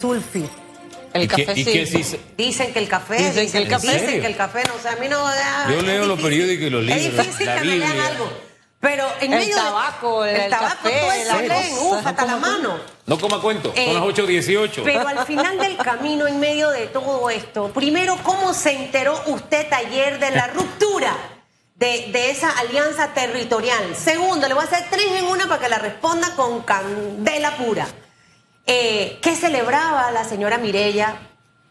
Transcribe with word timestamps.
Sulfi. 0.00 0.44
El 1.14 1.22
¿Y 1.22 1.28
qué- 1.28 1.46
café 1.46 1.58
y 1.60 1.64
sí. 1.64 1.72
qué 1.72 1.86
sí 1.86 2.20
Dicen 2.36 2.72
que 2.74 2.78
el 2.80 2.88
café, 2.88 3.16
Dicen 3.16 3.50
que 3.50 3.58
el 3.58 3.68
café- 3.68 3.92
dicen 3.98 4.20
que 4.20 4.26
el 4.26 4.36
café, 4.36 4.62
no 4.64 4.74
sé, 4.82 4.88
a 4.90 4.96
mí 4.96 5.08
no. 5.08 5.26
ah, 5.26 5.68
Yo 5.70 5.80
leo 5.80 6.04
los 6.04 6.20
periódicos 6.20 6.66
y 6.66 6.70
los 6.70 6.82
libros, 6.84 7.02
Es 7.06 7.16
difícil 7.16 7.46
la 7.46 7.54
que 7.54 7.60
me 7.60 7.66
lean 7.78 7.92
Biblia. 7.92 8.06
algo. 8.08 8.30
Pero 8.78 9.06
en 9.22 9.32
El 9.32 9.38
medio 9.40 9.56
de- 9.56 9.62
tabaco, 9.62 10.24
el- 10.26 10.36
el, 10.36 10.42
el 10.42 10.50
tabaco, 10.50 10.74
café, 10.82 11.00
todo 11.00 11.12
eso 11.12 11.40
leen, 11.40 11.78
uf, 11.80 12.06
hasta 12.06 12.26
la 12.26 12.36
mano. 12.36 12.78
No 13.06 13.18
coma 13.18 13.40
cuento, 13.40 13.72
Eh, 13.74 13.86
son 13.86 13.94
las 13.94 14.02
8.18. 14.04 14.82
Pero 14.84 15.08
al 15.08 15.24
final 15.26 15.58
del 15.58 15.78
camino, 15.78 16.26
en 16.26 16.38
medio 16.40 16.68
de 16.70 16.86
todo 16.88 17.30
esto, 17.30 17.68
primero, 17.72 18.18
¿cómo 18.22 18.52
se 18.52 18.72
enteró 18.72 19.18
usted 19.28 19.72
ayer 19.72 20.18
de 20.20 20.30
la 20.32 20.48
ruptura 20.48 21.16
de, 21.76 22.08
de 22.12 22.30
esa 22.30 22.50
alianza 22.50 23.14
territorial? 23.14 23.96
Segundo, 23.96 24.46
le 24.46 24.52
voy 24.52 24.62
a 24.62 24.66
hacer 24.66 24.84
tres 24.90 25.06
en 25.16 25.24
una 25.24 25.48
para 25.48 25.62
que 25.62 25.68
la 25.70 25.78
responda 25.78 26.36
con 26.36 26.60
candela 26.62 27.56
pura. 27.56 27.86
Eh, 28.66 29.18
¿Qué 29.22 29.34
celebraba 29.36 30.10
la 30.10 30.24
señora 30.24 30.58
Mirella 30.58 31.14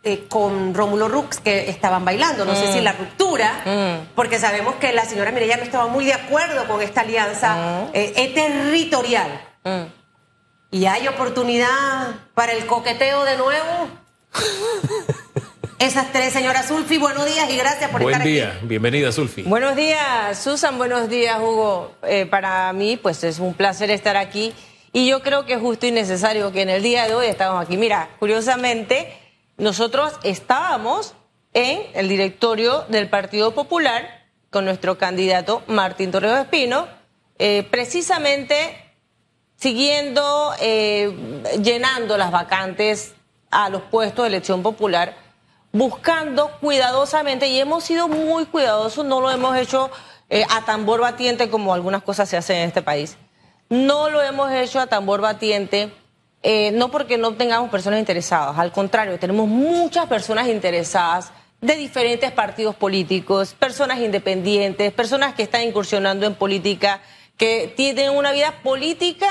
eh, 0.03 0.25
con 0.29 0.73
Rómulo 0.73 1.07
Rux 1.09 1.39
que 1.39 1.69
estaban 1.69 2.05
bailando? 2.05 2.45
No 2.45 2.55
sé 2.55 2.71
si 2.71 2.81
la 2.81 2.93
ruptura, 2.93 4.05
porque 4.15 4.39
sabemos 4.39 4.75
que 4.75 4.93
la 4.93 5.05
señora 5.05 5.31
Mirella 5.31 5.57
no 5.57 5.63
estaba 5.63 5.87
muy 5.87 6.05
de 6.05 6.13
acuerdo 6.13 6.67
con 6.67 6.81
esta 6.81 7.01
alianza 7.01 7.87
eh, 7.93 8.13
eh, 8.15 8.27
territorial. 8.33 9.41
Mm. 9.63 9.83
¿Y 10.71 10.85
hay 10.85 11.07
oportunidad 11.07 12.15
para 12.33 12.53
el 12.53 12.65
coqueteo 12.65 13.23
de 13.23 13.37
nuevo? 13.37 13.89
Esas 15.79 16.11
tres, 16.13 16.31
señora 16.31 16.63
Zulfi, 16.63 16.97
buenos 16.97 17.25
días 17.25 17.49
y 17.49 17.57
gracias 17.57 17.89
por 17.91 18.01
Buen 18.01 18.13
estar 18.15 18.25
día, 18.27 18.53
aquí. 18.57 18.65
bienvenida 18.67 19.11
Sulfi. 19.11 19.43
Buenos 19.43 19.75
días, 19.75 20.37
Susan. 20.41 20.77
Buenos 20.77 21.09
días, 21.09 21.37
Hugo. 21.39 21.91
Eh, 22.03 22.25
para 22.25 22.71
mí, 22.71 22.95
pues 22.97 23.23
es 23.25 23.39
un 23.39 23.53
placer 23.53 23.91
estar 23.91 24.15
aquí. 24.15 24.53
Y 24.95 25.07
yo 25.07 25.21
creo 25.21 25.45
que 25.45 25.55
es 25.55 25.59
justo 25.59 25.85
y 25.87 25.91
necesario 25.91 26.53
que 26.53 26.61
en 26.61 26.69
el 26.69 26.81
día 26.81 27.05
de 27.05 27.15
hoy 27.15 27.27
estamos 27.27 27.61
aquí. 27.61 27.75
Mira, 27.75 28.11
curiosamente, 28.17 29.13
nosotros 29.57 30.13
estábamos 30.23 31.15
en 31.51 31.81
el 31.95 32.07
directorio 32.07 32.85
del 32.87 33.09
Partido 33.09 33.53
Popular 33.53 34.25
con 34.49 34.63
nuestro 34.63 34.97
candidato 34.97 35.63
Martín 35.67 36.13
Torrijos 36.13 36.39
Espino, 36.39 36.87
eh, 37.39 37.67
precisamente 37.69 38.93
siguiendo, 39.57 40.53
eh, 40.61 41.43
llenando 41.61 42.17
las 42.17 42.31
vacantes 42.31 43.15
a 43.51 43.67
los 43.67 43.81
puestos 43.81 44.23
de 44.23 44.29
elección 44.29 44.63
popular, 44.63 45.13
buscando 45.73 46.51
cuidadosamente, 46.61 47.49
y 47.49 47.59
hemos 47.59 47.83
sido 47.83 48.07
muy 48.07 48.45
cuidadosos, 48.45 49.03
no 49.03 49.19
lo 49.19 49.29
hemos 49.29 49.57
hecho 49.57 49.91
eh, 50.29 50.45
a 50.49 50.63
tambor 50.63 51.01
batiente 51.01 51.49
como 51.49 51.73
algunas 51.73 52.01
cosas 52.01 52.29
se 52.29 52.37
hacen 52.37 52.59
en 52.59 52.67
este 52.69 52.81
país. 52.81 53.17
No 53.69 54.09
lo 54.09 54.21
hemos 54.21 54.51
hecho 54.51 54.79
a 54.79 54.87
tambor 54.87 55.21
batiente, 55.21 55.91
eh, 56.43 56.71
no 56.71 56.91
porque 56.91 57.17
no 57.17 57.33
tengamos 57.33 57.69
personas 57.71 57.99
interesadas, 57.99 58.57
al 58.59 58.71
contrario, 58.71 59.17
tenemos 59.17 59.47
muchas 59.47 60.05
personas 60.05 60.47
interesadas 60.47 61.31
de 61.61 61.75
diferentes 61.75 62.31
partidos 62.31 62.75
políticos, 62.75 63.55
personas 63.57 63.99
independientes, 63.99 64.93
personas 64.93 65.33
que 65.33 65.43
están 65.43 65.63
incursionando 65.63 66.27
en 66.27 66.35
política, 66.35 67.01
que 67.37 67.73
tienen 67.75 68.11
una 68.11 68.31
vida 68.31 68.53
política 68.61 69.27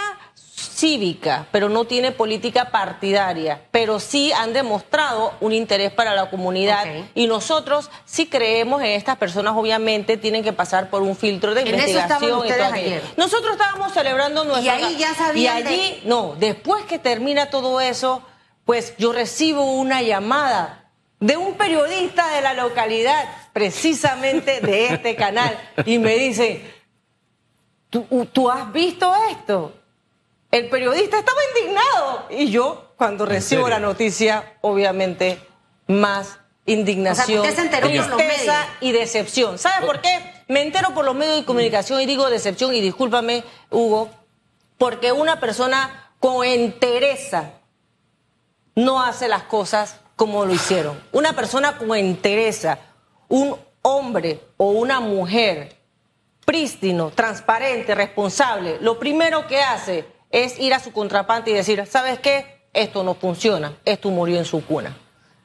cívica, 0.85 1.47
pero 1.51 1.71
no 1.71 1.87
tiene 1.87 2.13
política 2.13 2.67
partidaria, 2.71 3.63
pero 3.71 3.99
sí 3.99 4.33
han 4.33 4.53
demostrado 4.53 5.33
un 5.41 5.55
interés 5.55 5.91
para 5.91 6.15
la 6.15 6.29
comunidad 6.29 6.85
y 7.15 7.27
nosotros 7.27 7.91
sí 8.05 8.27
creemos 8.27 8.83
en 8.83 8.89
estas 8.89 9.17
personas, 9.17 9.55
obviamente 9.57 10.19
tienen 10.19 10.45
que 10.45 10.53
pasar 10.53 10.91
por 10.91 11.01
un 11.01 11.17
filtro 11.17 11.55
de 11.55 11.63
En 11.63 11.75
eso 11.77 11.99
estaban 11.99 12.29
investigación. 12.29 12.47
y 12.47 12.53
todo 12.53 12.73
ayer. 12.75 13.03
Nosotros 13.17 13.53
estábamos 13.53 13.93
celebrando 13.95 14.45
nuestro... 14.45 14.71
ahí 14.75 14.97
ya 14.99 15.13
Y 15.13 15.15
sabían 15.15 15.63
de- 15.65 15.69
allí, 15.71 16.03
no, 16.05 16.35
después 16.39 16.85
que 16.85 16.99
termina 16.99 17.49
todo 17.49 17.81
eso, 17.81 18.23
pues 18.67 18.95
yo 18.99 19.13
recibo 19.15 19.65
una 19.73 20.03
llamada 20.03 20.91
de 21.19 21.39
un 21.39 21.55
periodista 21.55 22.29
de 22.35 22.43
la 22.43 22.53
localidad, 22.53 23.25
precisamente 23.55 24.61
de 24.61 24.89
este 24.89 25.17
canal, 25.17 25.59
y 25.87 25.97
me 25.99 26.19
dice, 26.19 26.63
¿tú, 27.89 28.05
tú 28.31 28.51
has 28.51 28.71
visto 28.71 29.11
esto? 29.31 29.73
El 30.55 30.69
periodista 30.69 31.19
estaba 31.19 31.41
indignado. 31.57 32.27
Y 32.31 32.49
yo, 32.49 32.93
cuando 32.97 33.27
recibo 33.27 33.69
la 33.69 33.81
noticia, 33.81 34.57
obviamente, 34.61 35.41
más 35.89 36.39
indignación, 36.65 37.41
O 37.41 37.43
sea, 37.43 37.51
usted 37.51 37.61
se 37.61 37.67
enteró 37.67 37.89
por 37.89 37.97
los 38.11 38.17
tristeza 38.19 38.53
medios. 38.53 38.77
y 38.81 38.93
decepción. 38.93 39.59
¿Sabe 39.59 39.85
por 39.85 40.01
qué? 40.01 40.17
Me 40.47 40.63
entero 40.63 40.95
por 40.95 41.05
los 41.05 41.17
medios 41.17 41.39
de 41.39 41.45
comunicación 41.45 42.01
y 42.01 42.07
digo 42.07 42.31
decepción, 42.31 42.73
y 42.73 42.81
discúlpame, 42.81 43.43
Hugo, 43.69 44.11
porque 44.79 45.11
una 45.11 45.41
persona 45.41 46.13
con 46.21 46.47
entereza 46.47 47.55
no 48.77 49.03
hace 49.03 49.27
las 49.27 49.43
cosas 49.43 49.99
como 50.15 50.45
lo 50.45 50.55
hicieron. 50.55 51.03
Una 51.11 51.33
persona 51.33 51.79
con 51.79 51.97
entereza, 51.97 52.79
un 53.27 53.57
hombre 53.83 54.41
o 54.57 54.71
una 54.71 55.01
mujer 55.01 55.77
prístino, 56.47 57.11
transparente, 57.11 57.97
responsable, 57.97 58.79
lo 58.81 59.01
primero 59.01 59.49
que 59.49 59.61
hace 59.61 60.14
es 60.35 60.59
ir 60.59 60.75
a 60.75 60.81
su 60.81 60.93
contraparte 60.93 61.51
y 61.51 61.55
decir, 61.55 61.87
¿sabes 61.87 62.19
qué? 62.19 62.63
Esto 62.73 63.05
no 63.05 63.15
funciona, 63.15 63.73
esto 63.85 64.11
murió 64.11 64.37
en 64.39 64.45
su 64.45 64.65
cuna. 64.67 64.97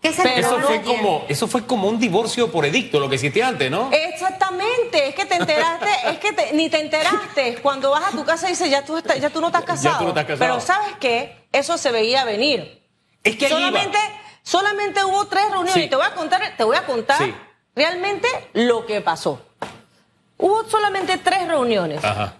¿Qué 0.02 0.12
se 0.14 0.24
Pero 0.24 0.38
Eso 0.48 0.60
fue, 0.62 0.82
como, 0.82 1.26
eso 1.28 1.48
fue 1.48 1.66
como 1.68 1.88
un 1.90 2.00
divorcio 2.00 2.52
por 2.52 2.66
edicto, 2.66 3.00
lo 3.00 3.08
que 3.10 3.16
existía 3.16 3.50
antes, 3.50 3.70
¿no? 3.70 3.90
Exactamente, 3.92 5.10
es 5.10 5.14
que 5.16 5.26
te 5.26 5.36
enteraste, 5.36 5.90
es 6.10 6.18
que 6.20 6.32
te- 6.34 6.54
ni 6.54 6.70
te 6.70 6.80
enteraste. 6.80 7.56
Cuando 7.62 7.92
vas 7.92 8.06
a 8.14 8.18
tu 8.18 8.24
casa 8.26 8.48
y 8.48 8.52
dices, 8.52 8.70
ya 8.72 8.84
tú, 8.84 8.98
estás- 8.98 9.20
ya 9.20 9.30
tú 9.30 9.42
no 9.42 9.48
estás 9.48 9.64
casado. 9.66 9.98
tú 9.98 10.04
no 10.06 10.10
estás 10.10 10.26
casado. 10.26 10.40
Pero 10.40 10.60
¿sabes 10.62 10.96
qué? 11.00 11.46
Eso 11.52 11.78
se 11.78 11.92
veía 11.92 12.24
venir. 12.26 12.82
Es 13.24 13.36
que 13.36 13.50
solamente, 13.50 13.98
iba. 13.98 14.22
solamente 14.42 15.04
hubo 15.04 15.26
tres 15.28 15.44
reuniones 15.52 15.74
Sí. 15.74 15.82
y 15.84 15.90
te 15.90 15.96
voy 15.98 16.06
a 16.06 16.16
contar, 16.16 16.42
te 16.58 16.64
voy 16.64 16.78
a 16.78 16.86
contar 16.86 17.18
Sí. 17.18 17.36
realmente 17.76 18.28
lo 18.54 18.86
que 18.86 19.02
pasó. 19.02 19.42
Hubo 20.38 20.64
solamente 20.70 21.18
tres 21.18 21.46
reuniones 21.48 22.04
Ajá. 22.04 22.36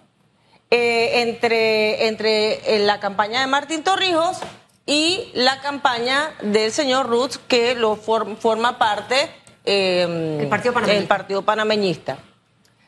Eh, 0.72 1.22
entre, 1.22 2.08
entre 2.08 2.76
eh, 2.76 2.80
la 2.80 3.00
campaña 3.00 3.42
de 3.42 3.48
Martín 3.48 3.84
Torrijos 3.84 4.38
y 4.86 5.30
la 5.34 5.62
campaña 5.62 6.32
del 6.42 6.72
señor 6.72 7.08
Roots, 7.08 7.38
que 7.38 7.76
lo 7.76 7.96
for- 7.96 8.38
forma 8.38 8.78
parte 8.78 9.30
eh, 9.66 10.38
El 10.42 10.48
Partido 10.48 10.74
Panameñista. 10.74 11.02
el 11.02 11.08
Partido 11.08 11.42
Panameñista. 11.44 12.18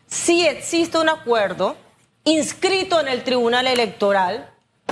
Sí 0.08 0.46
existe 0.48 0.98
un 0.98 1.10
acuerdo 1.10 1.76
inscrito 2.24 3.00
en 3.00 3.08
el 3.08 3.24
Tribunal 3.24 3.68
Electoral 3.68 4.50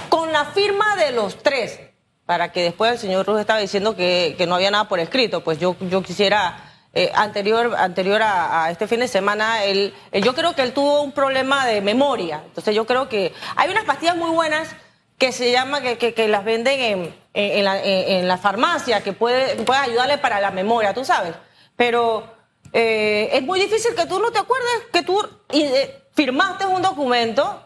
con 0.09 0.31
la 0.31 0.45
firma 0.45 0.95
de 0.95 1.11
los 1.11 1.41
tres, 1.43 1.79
para 2.25 2.51
que 2.51 2.61
después 2.63 2.91
el 2.93 2.99
señor 2.99 3.25
Roots 3.25 3.41
estaba 3.41 3.59
diciendo 3.59 3.95
que, 3.95 4.35
que 4.37 4.45
no 4.47 4.55
había 4.55 4.71
nada 4.71 4.87
por 4.87 4.99
escrito, 4.99 5.43
pues 5.43 5.59
yo, 5.59 5.75
yo 5.81 6.01
quisiera... 6.03 6.65
eh, 6.93 7.11
anterior 7.13 7.75
anterior 7.77 8.21
a, 8.23 8.69
este 8.71 8.87
fin 8.87 8.99
de 8.99 9.07
semana, 9.07 9.63
él, 9.63 9.93
eh, 10.11 10.21
yo 10.21 10.33
creo 10.33 10.55
que 10.55 10.61
él 10.63 10.73
tuvo 10.73 11.01
un 11.01 11.11
problema 11.11 11.65
de 11.65 11.81
memoria. 11.81 12.41
Entonces 12.45 12.75
yo 12.75 12.85
creo 12.85 13.07
que 13.09 13.33
hay 13.55 13.69
unas 13.69 13.85
pastillas 13.85 14.15
muy 14.15 14.31
buenas 14.31 14.69
que 15.17 15.31
se 15.31 15.51
llama, 15.51 15.81
que, 15.81 15.97
que, 16.13 16.27
las 16.27 16.45
venden 16.45 16.79
en, 16.79 17.15
en, 17.33 17.65
la, 17.65 17.83
en- 17.83 18.27
la 18.27 18.37
farmacia, 18.37 19.03
que 19.03 19.11
puede, 19.13 19.55
puede 19.63 19.79
ayudarle 19.81 20.17
para 20.17 20.39
la 20.39 20.49
memoria, 20.51 20.93
tú 20.93 21.03
sabes. 21.03 21.33
Pero 21.75 22.23
eh, 22.71 23.29
es 23.33 23.41
muy 23.43 23.59
difícil 23.59 23.93
que 23.95 24.05
tú 24.05 24.17
no 24.19 24.31
te 24.31 24.39
acuerdes 24.39 24.69
que 24.93 25.03
tú 25.03 25.21
eh, 25.49 26.03
firmaste 26.13 26.65
un 26.67 26.81
documento 26.81 27.65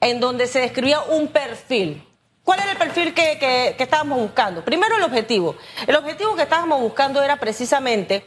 en 0.00 0.18
donde 0.20 0.46
se 0.48 0.60
describía 0.60 1.00
un 1.00 1.28
perfil. 1.28 2.04
¿Cuál 2.48 2.60
era 2.60 2.72
el 2.72 2.78
perfil 2.78 3.12
que, 3.12 3.36
que- 3.38 3.76
estábamos 3.78 4.20
buscando? 4.20 4.64
Primero 4.64 4.96
el 4.96 5.02
objetivo. 5.02 5.54
El 5.86 5.94
objetivo 5.96 6.34
que 6.34 6.44
estábamos 6.44 6.80
buscando 6.80 7.22
era 7.22 7.36
precisamente 7.36 8.24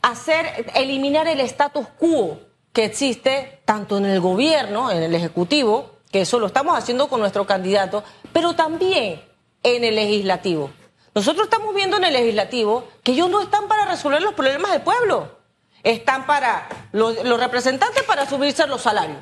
hacer, 0.00 0.70
eliminar 0.74 1.28
el 1.28 1.40
status 1.40 1.86
quo 1.98 2.40
que 2.72 2.86
existe 2.86 3.60
tanto 3.66 3.98
en 3.98 4.06
el 4.06 4.20
gobierno, 4.20 4.90
en 4.90 5.02
el 5.02 5.14
ejecutivo, 5.14 5.96
que 6.10 6.22
eso 6.22 6.38
lo 6.38 6.46
estamos 6.46 6.78
haciendo 6.78 7.10
con 7.10 7.20
nuestro 7.20 7.46
candidato, 7.46 8.04
pero 8.32 8.54
también 8.54 9.22
en 9.62 9.84
el 9.84 9.94
legislativo. 9.94 10.70
Nosotros 11.14 11.44
estamos 11.44 11.74
viendo 11.74 11.98
en 11.98 12.04
el 12.04 12.14
legislativo 12.14 12.88
que 13.02 13.12
ellos 13.12 13.28
no 13.28 13.42
están 13.42 13.68
para 13.68 13.84
resolver 13.84 14.22
los 14.22 14.32
problemas 14.32 14.72
del 14.72 14.80
pueblo, 14.80 15.36
están 15.82 16.24
para 16.24 16.66
los, 16.92 17.22
los 17.22 17.38
representantes 17.38 18.02
para 18.04 18.24
subirse 18.26 18.66
los 18.66 18.80
salarios, 18.80 19.18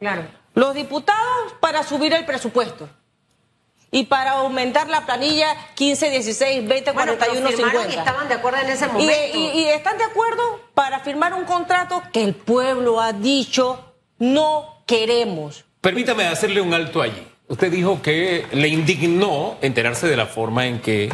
Claro. 0.00 0.22
Los 0.56 0.74
diputados 0.74 1.52
para 1.60 1.84
subir 1.84 2.12
el 2.12 2.24
presupuesto. 2.26 2.88
Y 3.92 4.06
para 4.06 4.32
aumentar 4.32 4.88
la 4.88 5.06
planilla 5.06 5.54
15, 5.76 6.10
16, 6.10 6.66
20, 6.66 6.90
Bueno, 6.90 7.12
pero 7.12 7.30
41, 7.30 7.48
firmaron 7.56 7.82
50. 7.82 7.94
y 7.94 7.98
estaban 7.98 8.28
de 8.28 8.34
acuerdo 8.34 8.58
en 8.60 8.68
ese 8.70 8.86
momento. 8.88 9.12
y- 9.34 9.38
y 9.60 9.64
están 9.68 9.96
de 9.96 10.04
acuerdo 10.04 10.42
para 10.74 10.98
firmar 11.00 11.32
un 11.34 11.44
contrato 11.44 12.02
que 12.12 12.24
el 12.24 12.34
pueblo 12.34 13.00
ha 13.00 13.12
dicho 13.12 13.94
no 14.18 14.82
queremos. 14.86 15.64
Permítame 15.80 16.26
hacerle 16.26 16.60
un 16.60 16.74
alto 16.74 17.00
allí. 17.00 17.28
Usted 17.48 17.70
dijo 17.70 18.02
que 18.02 18.44
le 18.52 18.66
indignó 18.68 19.56
enterarse 19.62 20.08
de 20.08 20.16
la 20.16 20.26
forma 20.26 20.66
en 20.66 20.80
que 20.80 21.12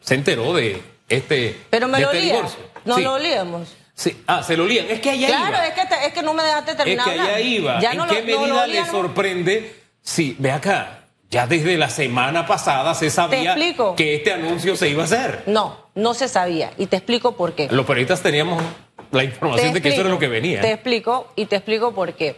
se 0.00 0.14
enteró 0.14 0.54
de 0.54 0.82
este, 1.10 1.60
Pero 1.68 1.88
me 1.88 1.98
de 1.98 2.04
lo 2.04 2.10
este 2.12 2.22
divorcio. 2.24 2.60
No 2.86 2.96
Sí. 2.96 3.02
lo 3.02 3.12
olíamos. 3.14 3.74
Sí. 3.98 4.16
Ah, 4.28 4.44
se 4.44 4.56
lo 4.56 4.64
lían. 4.64 4.86
Es 4.88 5.00
que 5.00 5.10
allá 5.10 5.26
Claro, 5.26 5.48
iba. 5.48 5.66
es 5.66 5.74
que, 5.74 5.86
te- 5.86 6.06
es 6.06 6.12
que 6.12 6.22
no 6.22 6.32
me 6.32 6.44
dejaste 6.44 6.70
Es 6.70 6.76
terminar. 6.76 7.04
que 7.04 7.20
allá 7.20 7.40
iba. 7.40 7.80
Ya 7.80 7.90
¿En 7.90 7.98
no 7.98 8.06
qué 8.06 8.22
lo- 8.22 8.36
no 8.36 8.40
medida 8.42 8.66
le 8.66 8.70
olían, 8.72 8.90
sorprende? 8.92 9.74
Sí, 10.02 10.36
ve 10.38 10.52
acá. 10.52 11.00
Ya 11.30 11.48
desde 11.48 11.76
la 11.76 11.90
semana 11.90 12.46
pasada 12.46 12.94
se 12.94 13.10
sabía 13.10 13.56
que 13.96 14.14
este 14.14 14.32
anuncio 14.32 14.76
se 14.76 14.88
iba 14.88 15.02
a 15.02 15.06
hacer. 15.06 15.42
No, 15.46 15.88
no 15.96 16.14
se 16.14 16.28
sabía. 16.28 16.70
Y 16.78 16.86
te 16.86 16.96
explico 16.96 17.32
por 17.36 17.54
qué. 17.54 17.66
Los 17.72 17.84
periodistas 17.86 18.22
teníamos 18.22 18.62
la 19.10 19.24
información 19.24 19.74
de 19.74 19.82
que 19.82 19.88
eso 19.88 20.02
era 20.02 20.10
lo 20.10 20.18
que 20.20 20.28
venía. 20.28 20.60
Te 20.60 20.70
explico 20.72 21.32
y 21.34 21.46
te 21.46 21.56
explico 21.56 21.92
por 21.92 22.14
qué. 22.14 22.36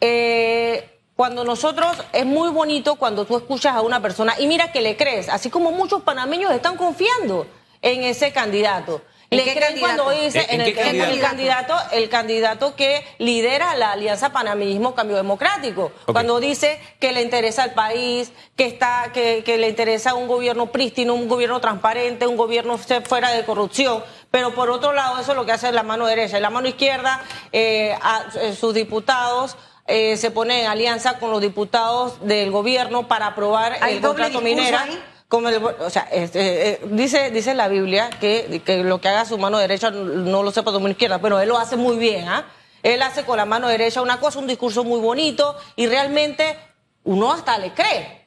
Eh, 0.00 0.88
cuando 1.16 1.44
nosotros, 1.44 1.88
es 2.12 2.24
muy 2.24 2.50
bonito 2.50 2.94
cuando 2.94 3.24
tú 3.24 3.36
escuchas 3.36 3.74
a 3.74 3.80
una 3.80 4.00
persona 4.00 4.34
y 4.38 4.46
mira 4.46 4.70
que 4.70 4.80
le 4.80 4.96
crees, 4.96 5.28
así 5.28 5.50
como 5.50 5.72
muchos 5.72 6.02
panameños 6.02 6.52
están 6.52 6.76
confiando 6.76 7.46
en 7.82 8.04
ese 8.04 8.32
candidato. 8.32 9.02
¿En 9.30 9.38
Le 9.38 9.44
qué 9.44 9.52
creen 9.54 9.66
candidato? 9.78 10.04
cuando 10.04 10.22
dice 10.24 10.46
¿En 10.48 10.60
en, 10.62 10.74
qué 10.74 10.80
el, 10.80 10.88
en 10.96 11.10
el 11.12 11.20
candidato? 11.20 11.74
el 11.92 12.08
candidato 12.08 12.74
que 12.76 13.04
lidera 13.18 13.76
la 13.76 13.92
Alianza 13.92 14.32
Panameñismo 14.32 14.94
Cambio 14.94 15.16
Democrático. 15.16 15.92
Cuando 16.06 16.40
dice 16.40 16.80
que 16.98 17.12
le 17.12 17.20
interesa 17.20 17.62
al 17.64 17.74
país, 17.74 18.32
que 18.56 18.64
está, 18.66 19.10
que, 19.12 19.42
que 19.44 19.58
le 19.58 19.68
interesa 19.68 20.14
un 20.14 20.28
gobierno 20.28 20.66
prístino, 20.72 21.12
un 21.14 21.28
gobierno 21.28 21.60
transparente, 21.60 22.26
un 22.26 22.38
gobierno 22.38 22.78
fuera 22.78 23.30
de 23.32 23.44
corrupción. 23.44 24.02
Pero 24.30 24.54
por 24.54 24.70
otro 24.70 24.92
lado, 24.94 25.20
eso 25.20 25.32
es 25.32 25.36
lo 25.36 25.44
que 25.44 25.52
hace 25.52 25.72
la 25.72 25.82
mano 25.82 26.06
derecha. 26.06 26.38
Y 26.38 26.40
la 26.40 26.50
mano 26.50 26.66
izquierda, 26.68 27.22
eh, 27.52 27.94
a- 28.00 28.24
eh, 28.40 28.54
sus 28.58 28.72
diputados 28.72 29.56
eh, 29.86 30.16
se 30.18 30.30
ponen 30.30 30.60
en 30.60 30.66
alianza 30.66 31.18
con 31.18 31.30
los 31.30 31.40
diputados 31.40 32.26
del 32.26 32.50
gobierno 32.50 33.08
para 33.08 33.26
aprobar 33.28 33.76
¿Hay 33.80 33.96
el 33.96 34.00
doble 34.02 34.24
contrato 34.24 34.40
minera. 34.42 34.82
ahí? 34.82 35.02
Como 35.28 35.48
el- 35.50 35.62
o 35.62 35.90
sea, 35.90 36.08
este, 36.10 36.70
eh, 36.70 36.80
dice, 36.90 37.30
dice 37.30 37.54
la 37.54 37.68
Biblia 37.68 38.08
que, 38.18 38.62
que 38.64 38.78
lo 38.78 39.00
que 39.00 39.08
haga 39.08 39.24
su 39.26 39.36
mano 39.36 39.58
derecha 39.58 39.90
no 39.90 40.42
lo 40.42 40.50
sepa 40.50 40.70
su 40.70 40.80
mano 40.80 40.92
izquierda, 40.92 41.18
pero 41.20 41.38
él 41.40 41.48
lo 41.48 41.58
hace 41.58 41.76
muy 41.76 41.96
bien, 41.98 42.28
¿ah? 42.28 42.46
Él 42.82 43.02
hace 43.02 43.24
con 43.24 43.36
la 43.36 43.44
mano 43.44 43.68
derecha 43.68 44.00
una 44.00 44.20
cosa, 44.20 44.38
un 44.38 44.46
discurso 44.46 44.84
muy 44.84 45.00
bonito 45.00 45.54
y 45.76 45.86
realmente 45.86 46.56
uno 47.04 47.32
hasta 47.32 47.58
le 47.58 47.72
cree. 47.72 48.26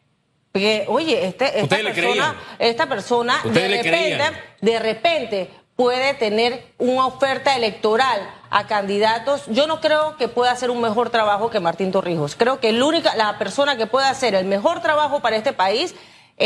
Porque, 0.52 0.86
oye, 0.90 1.26
este, 1.26 1.46
esta 1.62 1.76
persona, 1.94 2.36
esta 2.60 2.86
persona 2.88 3.42
repente, 3.84 4.18
de 4.60 4.80
repente 4.80 5.50
puede 5.78 6.14
tener 6.16 6.66
una 6.78 7.08
oferta 7.08 7.56
electoral 7.56 8.30
a 8.50 8.68
candidatos. 8.68 9.44
Yo 9.48 9.66
no 9.66 9.80
creo 9.80 10.18
que 10.18 10.28
pueda 10.28 10.52
hacer 10.52 10.70
un 10.70 10.82
mejor 10.82 11.10
trabajo 11.10 11.50
que 11.50 11.62
Martín 11.62 11.92
Torrijos. 11.94 12.36
Creo 12.36 12.60
que 12.60 12.70
el 12.70 12.84
única, 12.84 13.16
la 13.16 13.38
persona 13.40 13.78
que 13.78 13.88
puede 13.88 14.06
hacer 14.06 14.36
el 14.36 14.46
mejor 14.46 14.82
trabajo 14.82 15.22
para 15.22 15.38
este 15.38 15.54
país 15.54 15.96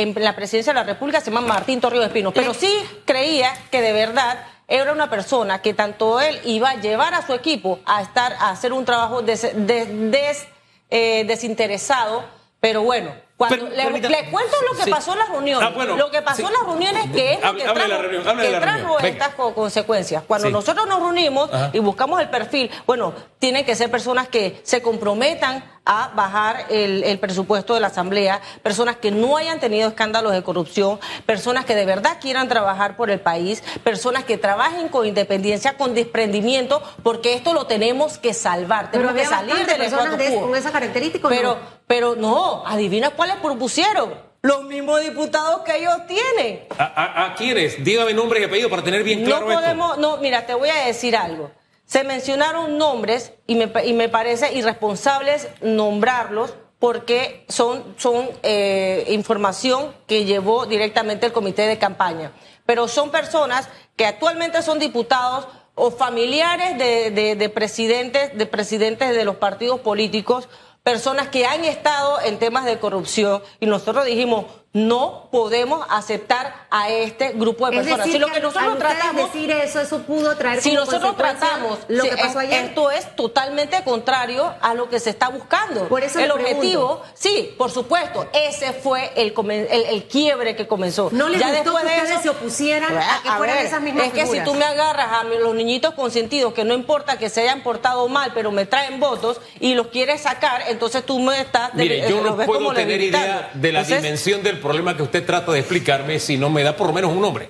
en 0.01 0.13
la 0.23 0.35
presidencia 0.35 0.73
de 0.73 0.79
la 0.79 0.85
República 0.85 1.19
se 1.21 1.31
llama 1.31 1.47
Martín 1.47 1.79
Torrijos 1.81 2.07
Espino. 2.07 2.31
Pero 2.31 2.53
sí 2.53 2.71
creía 3.05 3.53
que 3.71 3.81
de 3.81 3.93
verdad 3.93 4.45
era 4.67 4.91
una 4.91 5.09
persona 5.09 5.61
que 5.61 5.73
tanto 5.73 6.19
él 6.19 6.39
iba 6.43 6.71
a 6.71 6.75
llevar 6.75 7.13
a 7.13 7.25
su 7.25 7.33
equipo 7.33 7.79
a 7.85 8.01
estar 8.01 8.33
a 8.39 8.49
hacer 8.49 8.73
un 8.73 8.83
trabajo 8.85 9.21
des- 9.21 9.51
des- 9.67 10.11
des- 10.11 10.47
eh, 10.89 11.23
desinteresado, 11.25 12.23
pero 12.59 12.81
bueno. 12.83 13.23
Cuando 13.37 13.67
le, 13.67 13.83
cuento 14.31 14.55
lo 14.71 14.77
que 14.77 14.83
Sí. 14.85 14.89
pasó 14.91 15.11
en 15.11 15.19
las 15.19 15.27
reuniones. 15.29 15.67
Ah, 15.69 15.73
bueno, 15.75 15.97
lo 15.97 16.09
que 16.09 16.21
pasó 16.21 16.37
sí. 16.37 16.43
en 16.47 16.53
las 16.53 16.61
reuniones 16.63 17.11
que 17.11 17.33
es 17.33 17.41
lo 17.43 17.53
que 17.53 17.63
hable 17.65 17.85
trajo, 17.85 18.01
reunión, 18.03 18.37
que 18.39 18.59
trajo 18.61 18.99
estas 18.99 19.29
co- 19.35 19.53
consecuencias. 19.53 20.23
Cuando 20.25 20.47
Sí. 20.47 20.53
nosotros 20.53 20.87
nos 20.87 21.01
reunimos 21.01 21.53
Ajá. 21.53 21.69
y 21.73 21.79
buscamos 21.79 22.21
el 22.21 22.29
perfil, 22.29 22.71
bueno, 22.87 23.13
tienen 23.37 23.65
que 23.65 23.75
ser 23.75 23.91
personas 23.91 24.29
que 24.29 24.61
se 24.63 24.81
comprometan 24.81 25.65
a 25.85 26.11
bajar 26.15 26.65
el, 26.69 27.03
el 27.03 27.19
presupuesto 27.19 27.73
de 27.75 27.79
la 27.79 27.87
Asamblea, 27.87 28.41
personas 28.63 28.95
que 28.97 29.11
no 29.11 29.37
hayan 29.37 29.59
tenido 29.59 29.87
escándalos 29.87 30.33
de 30.33 30.41
corrupción, 30.43 30.99
personas 31.25 31.65
que 31.65 31.75
de 31.75 31.85
verdad 31.85 32.17
quieran 32.19 32.47
trabajar 32.47 32.95
por 32.97 33.09
el 33.11 33.19
país, 33.19 33.63
personas 33.83 34.23
que 34.23 34.37
trabajen 34.37 34.89
con 34.89 35.05
independencia, 35.05 35.77
con 35.77 35.93
desprendimiento, 35.93 36.81
porque 37.03 37.33
esto 37.35 37.53
lo 37.53 37.67
tenemos 37.67 38.17
que 38.17 38.33
salvar, 38.33 38.89
Pero 38.91 39.09
tenemos 39.09 39.21
que 39.21 39.27
salir 39.35 39.65
del 39.65 39.77
personas 39.77 40.17
de- 40.17 40.39
con 40.39 40.55
esa 40.55 40.71
característica, 40.71 41.27
¿o 41.27 41.29
Pero, 41.29 41.49
no? 41.55 41.57
pero 41.87 42.15
no, 42.15 42.63
adivina 42.65 43.11
cuáles 43.11 43.35
propusieron. 43.37 44.13
Los 44.41 44.63
mismos 44.63 45.01
diputados 45.01 45.61
que 45.61 45.77
ellos 45.77 45.95
tienen. 46.07 46.65
¿A, 46.77 46.83
a- 46.83 47.25
a 47.25 47.35
quiénes? 47.35 47.83
Dígame 47.83 48.13
nombre 48.13 48.39
y 48.39 48.43
apellido 48.43 48.69
para 48.69 48.83
tener 48.83 49.03
bien 49.03 49.23
claro 49.23 49.45
no 49.45 49.51
esto. 49.51 49.61
podemos, 49.63 49.97
no, 49.97 50.17
mira, 50.17 50.45
te 50.45 50.53
voy 50.53 50.69
a 50.69 50.85
decir 50.85 51.15
algo. 51.15 51.49
Se 51.85 52.03
mencionaron 52.03 52.77
nombres 52.77 53.33
y 53.47 53.55
me, 53.55 53.71
y 53.85 53.93
me 53.93 54.09
parece 54.09 54.53
irresponsables 54.53 55.47
nombrarlos 55.61 56.53
porque 56.79 57.45
son, 57.47 57.95
son 57.97 58.29
eh, 58.43 59.05
información 59.09 59.95
que 60.07 60.25
llevó 60.25 60.65
directamente 60.65 61.25
el 61.27 61.31
comité 61.33 61.63
de 61.67 61.77
campaña. 61.77 62.31
Pero 62.65 62.87
son 62.87 63.11
personas 63.11 63.69
que 63.95 64.05
actualmente 64.05 64.61
son 64.61 64.79
diputados 64.79 65.47
o 65.75 65.91
familiares 65.91 66.77
de, 66.77 67.11
de- 67.11 67.35
de 67.35 67.49
presidentes, 67.49 68.37
de 68.37 68.45
presidentes 68.45 69.15
de 69.15 69.25
los 69.25 69.35
partidos 69.37 69.79
políticos, 69.81 70.49
personas 70.83 71.29
que 71.29 71.45
han 71.45 71.63
estado 71.65 72.19
en 72.21 72.37
temas 72.39 72.65
de 72.65 72.77
corrupción 72.79 73.41
y 73.59 73.65
nosotros 73.65 74.05
dijimos 74.05 74.45
no 74.75 75.29
podemos 75.31 75.87
aceptar 75.89 76.67
a 76.69 76.89
este 76.89 77.29
grupo 77.31 77.65
de 77.69 77.77
Es 77.77 77.83
personas. 77.83 78.05
decir, 78.07 78.13
si 78.13 78.19
lo 78.19 78.27
que 78.33 78.41
nosotros 78.41 78.73
al 78.73 78.77
tratamos 78.77 79.31
decir 79.33 79.49
eso, 79.49 79.79
eso 79.79 79.99
pudo 79.99 80.35
traer 80.35 80.61
si 80.61 80.71
como 80.75 80.81
nosotros 80.85 81.15
tratamos 81.15 81.79
lo 81.87 82.03
si 82.03 82.09
que 82.09 82.17
pasó 82.17 82.41
es- 82.41 82.47
ayer. 82.47 82.65
esto 82.65 82.91
es 82.91 83.15
totalmente 83.15 83.81
contrario 83.85 84.53
a 84.59 84.73
lo 84.73 84.89
que 84.89 84.99
se 84.99 85.11
está 85.11 85.29
buscando 85.29 85.87
Por 85.87 86.03
eso 86.03 86.19
el 86.19 86.29
objetivo 86.29 86.97
pregunto. 86.99 87.05
sí 87.13 87.55
por 87.57 87.71
supuesto 87.71 88.27
ese 88.33 88.73
fue 88.73 89.13
el, 89.15 89.33
el, 89.49 89.83
el 89.85 90.03
quiebre 90.09 90.57
que 90.57 90.67
comenzó 90.67 91.07
¿No 91.13 91.29
les 91.29 91.39
ya 91.39 91.47
gustó 91.53 91.63
después 91.71 91.83
que 91.85 91.89
de 91.91 91.95
ustedes 91.95 92.11
eso 92.11 92.21
se 92.23 92.29
opusieran 92.31 92.97
a 92.97 93.21
que 93.23 93.31
fueran 93.31 93.55
ver, 93.55 93.65
esas 93.67 93.81
mismas 93.81 94.07
es 94.07 94.13
que 94.13 94.25
si 94.27 94.41
tú 94.43 94.53
me 94.55 94.65
agarras 94.65 95.07
a 95.21 95.23
los 95.23 95.55
niñitos 95.55 95.93
consentidos 95.93 96.53
que 96.53 96.65
no 96.65 96.73
importa 96.73 97.17
que 97.17 97.29
se 97.29 97.39
hayan 97.43 97.63
portado 97.63 98.09
mal 98.09 98.31
pero 98.33 98.51
me 98.51 98.65
traen 98.65 98.99
votos 98.99 99.39
y 99.61 99.73
los 99.73 99.87
quieres 99.87 100.19
sacar 100.23 100.63
entonces 100.67 101.05
tú 101.05 101.17
me 101.19 101.39
estás 101.39 101.73
Mire, 101.75 102.05
eh, 102.05 102.09
yo 102.09 102.21
los 102.21 102.35
no 102.37 102.45
puedo 102.45 102.73
tener 102.73 102.99
idea 102.99 103.51
de 103.53 103.71
la 103.71 103.79
Entonces, 103.79 104.01
dimensión 104.03 104.43
del 104.43 104.59
problema 104.65 104.97
que 104.97 105.03
usted 105.03 105.23
trata 105.23 105.51
de 105.51 105.59
explicarme 105.59 106.19
si 106.19 106.37
no 106.37 106.49
me 106.49 106.63
da 106.63 106.75
por 106.75 106.87
lo 106.87 106.93
menos 106.93 107.11
un 107.11 107.21
nombre. 107.21 107.47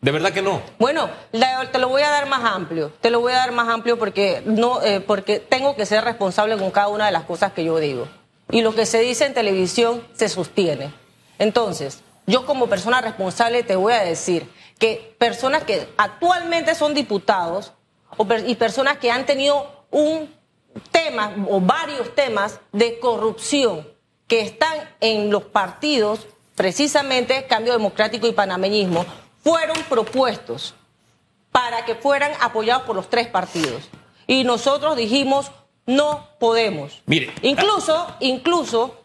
De 0.00 0.12
verdad 0.12 0.32
que 0.32 0.40
no. 0.40 0.62
Bueno, 0.78 1.10
te 1.72 1.78
lo 1.78 1.88
voy 1.88 2.02
a 2.02 2.10
dar 2.10 2.28
más 2.28 2.44
amplio. 2.44 2.92
Te 3.00 3.10
lo 3.10 3.20
voy 3.20 3.32
a 3.32 3.38
dar 3.38 3.50
más 3.50 3.68
amplio 3.68 3.98
porque 3.98 4.42
no, 4.44 4.80
eh, 4.82 5.00
porque 5.00 5.40
tengo 5.40 5.74
que 5.74 5.84
ser 5.84 6.04
responsable 6.04 6.56
con 6.56 6.70
cada 6.70 6.88
una 6.88 7.06
de 7.06 7.12
las 7.12 7.24
cosas 7.24 7.52
que 7.52 7.64
yo 7.64 7.78
digo. 7.80 8.06
Y 8.52 8.62
lo 8.62 8.72
que 8.72 8.86
se 8.86 9.00
dice 9.00 9.26
en 9.26 9.34
televisión 9.34 10.06
se 10.14 10.28
sostiene. 10.28 10.94
Entonces, 11.40 12.04
yo 12.26 12.46
como 12.46 12.68
persona 12.68 13.00
responsable 13.00 13.64
te 13.64 13.74
voy 13.74 13.92
a 13.92 14.04
decir 14.04 14.48
que 14.78 15.16
personas 15.18 15.64
que 15.64 15.88
actualmente 15.96 16.76
son 16.76 16.94
diputados 16.94 17.72
y 18.46 18.54
personas 18.54 18.98
que 18.98 19.10
han 19.10 19.26
tenido 19.26 19.84
un 19.90 20.32
tema 20.92 21.34
o 21.48 21.60
varios 21.60 22.14
temas 22.14 22.60
de 22.70 23.00
corrupción 23.00 23.97
que 24.28 24.42
están 24.42 24.78
en 25.00 25.30
los 25.30 25.44
partidos, 25.44 26.26
precisamente 26.54 27.46
Cambio 27.48 27.72
Democrático 27.72 28.26
y 28.26 28.32
Panameñismo, 28.32 29.04
fueron 29.42 29.76
propuestos 29.88 30.74
para 31.50 31.84
que 31.84 31.94
fueran 31.94 32.30
apoyados 32.40 32.84
por 32.84 32.94
los 32.94 33.08
tres 33.08 33.26
partidos. 33.26 33.88
Y 34.26 34.44
nosotros 34.44 34.96
dijimos, 34.96 35.50
no 35.86 36.28
podemos. 36.38 37.02
Mire, 37.06 37.32
Incluso, 37.42 38.06
incluso, 38.20 38.98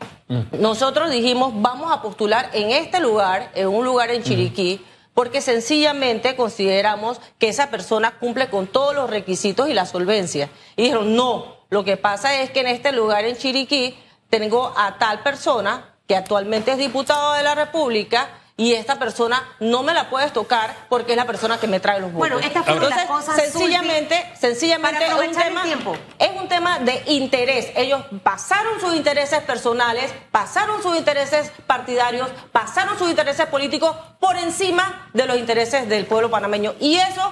nosotros 0.51 1.09
dijimos, 1.09 1.53
vamos 1.55 1.91
a 1.91 2.01
postular 2.01 2.49
en 2.53 2.71
este 2.71 2.99
lugar, 2.99 3.51
en 3.55 3.69
un 3.69 3.85
lugar 3.85 4.11
en 4.11 4.21
Chiriquí, 4.21 4.83
porque 5.13 5.41
sencillamente 5.41 6.35
consideramos 6.35 7.21
que 7.37 7.47
esa 7.47 7.69
persona 7.69 8.17
cumple 8.19 8.49
con 8.49 8.67
todos 8.67 8.93
los 8.93 9.09
requisitos 9.09 9.69
y 9.69 9.73
la 9.73 9.85
solvencia. 9.85 10.49
Y 10.75 10.83
dijeron, 10.83 11.15
no, 11.15 11.57
lo 11.69 11.85
que 11.85 11.95
pasa 11.97 12.41
es 12.41 12.49
que 12.49 12.61
en 12.61 12.67
este 12.67 12.91
lugar 12.91 13.23
en 13.25 13.37
Chiriquí 13.37 13.95
tengo 14.39 14.73
a 14.75 14.97
tal 14.97 15.19
persona 15.19 15.93
que 16.07 16.15
actualmente 16.15 16.71
es 16.71 16.79
diputado 16.79 17.33
de 17.33 17.43
la 17.43 17.53
República 17.53 18.29
y 18.57 18.73
esta 18.73 18.97
persona 18.97 19.47
no 19.59 19.83
me 19.83 19.93
la 19.93 20.09
puedes 20.09 20.33
tocar 20.33 20.75
porque 20.89 21.11
es 21.11 21.17
la 21.17 21.27
persona 21.27 21.59
que 21.59 21.67
me 21.67 21.79
trae 21.79 21.99
los 21.99 22.11
votos. 22.11 22.29
Bueno, 22.29 22.39
estas 22.39 22.65
fueron 22.65 22.83
Entonces, 22.83 23.07
las 23.07 23.15
cosas, 23.15 23.35
sencillamente, 23.35 24.33
sencillamente 24.39 25.05
es 25.05 25.13
un 25.13 25.35
tema 25.35 25.61
tiempo. 25.61 25.95
es 26.17 26.31
un 26.35 26.47
tema 26.47 26.79
de 26.79 27.03
interés. 27.05 27.73
Ellos 27.75 28.03
pasaron 28.23 28.79
sus 28.81 28.95
intereses 28.95 29.39
personales, 29.43 30.11
pasaron 30.31 30.81
sus 30.81 30.97
intereses 30.97 31.51
partidarios, 31.67 32.27
pasaron 32.51 32.97
sus 32.97 33.11
intereses 33.11 33.45
políticos 33.45 33.95
por 34.19 34.35
encima 34.37 35.11
de 35.13 35.27
los 35.27 35.37
intereses 35.37 35.87
del 35.87 36.07
pueblo 36.07 36.31
panameño. 36.31 36.73
Y 36.79 36.95
eso 36.95 37.31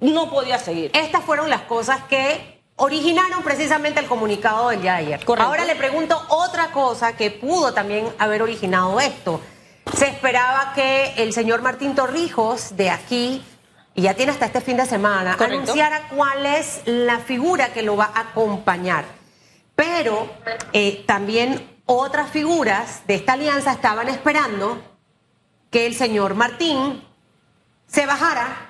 no 0.00 0.28
podía 0.30 0.58
seguir. 0.58 0.90
Estas 0.94 1.22
fueron 1.22 1.48
las 1.48 1.62
cosas 1.62 2.02
que 2.08 2.59
originaron 2.80 3.42
precisamente 3.42 4.00
el 4.00 4.06
comunicado 4.06 4.70
del 4.70 4.80
día 4.80 4.92
de 4.92 4.98
ayer. 4.98 5.24
Correcto. 5.24 5.48
Ahora 5.48 5.64
le 5.64 5.76
pregunto 5.76 6.20
otra 6.28 6.72
cosa 6.72 7.14
que 7.14 7.30
pudo 7.30 7.74
también 7.74 8.08
haber 8.18 8.42
originado 8.42 8.98
esto. 9.00 9.40
Se 9.94 10.06
esperaba 10.06 10.72
que 10.74 11.12
el 11.18 11.32
señor 11.34 11.60
Martín 11.60 11.94
Torrijos 11.94 12.76
de 12.76 12.88
aquí, 12.90 13.44
y 13.94 14.02
ya 14.02 14.14
tiene 14.14 14.32
hasta 14.32 14.46
este 14.46 14.62
fin 14.62 14.78
de 14.78 14.86
semana, 14.86 15.36
Correcto. 15.36 15.62
anunciara 15.62 16.08
cuál 16.08 16.46
es 16.46 16.80
la 16.86 17.18
figura 17.18 17.72
que 17.72 17.82
lo 17.82 17.96
va 17.96 18.12
a 18.14 18.20
acompañar. 18.20 19.04
Pero 19.74 20.26
eh, 20.72 21.04
también 21.06 21.82
otras 21.84 22.30
figuras 22.30 23.02
de 23.06 23.14
esta 23.14 23.34
alianza 23.34 23.72
estaban 23.72 24.08
esperando 24.08 24.80
que 25.70 25.84
el 25.86 25.94
señor 25.94 26.34
Martín 26.34 27.04
se 27.86 28.06
bajara 28.06 28.69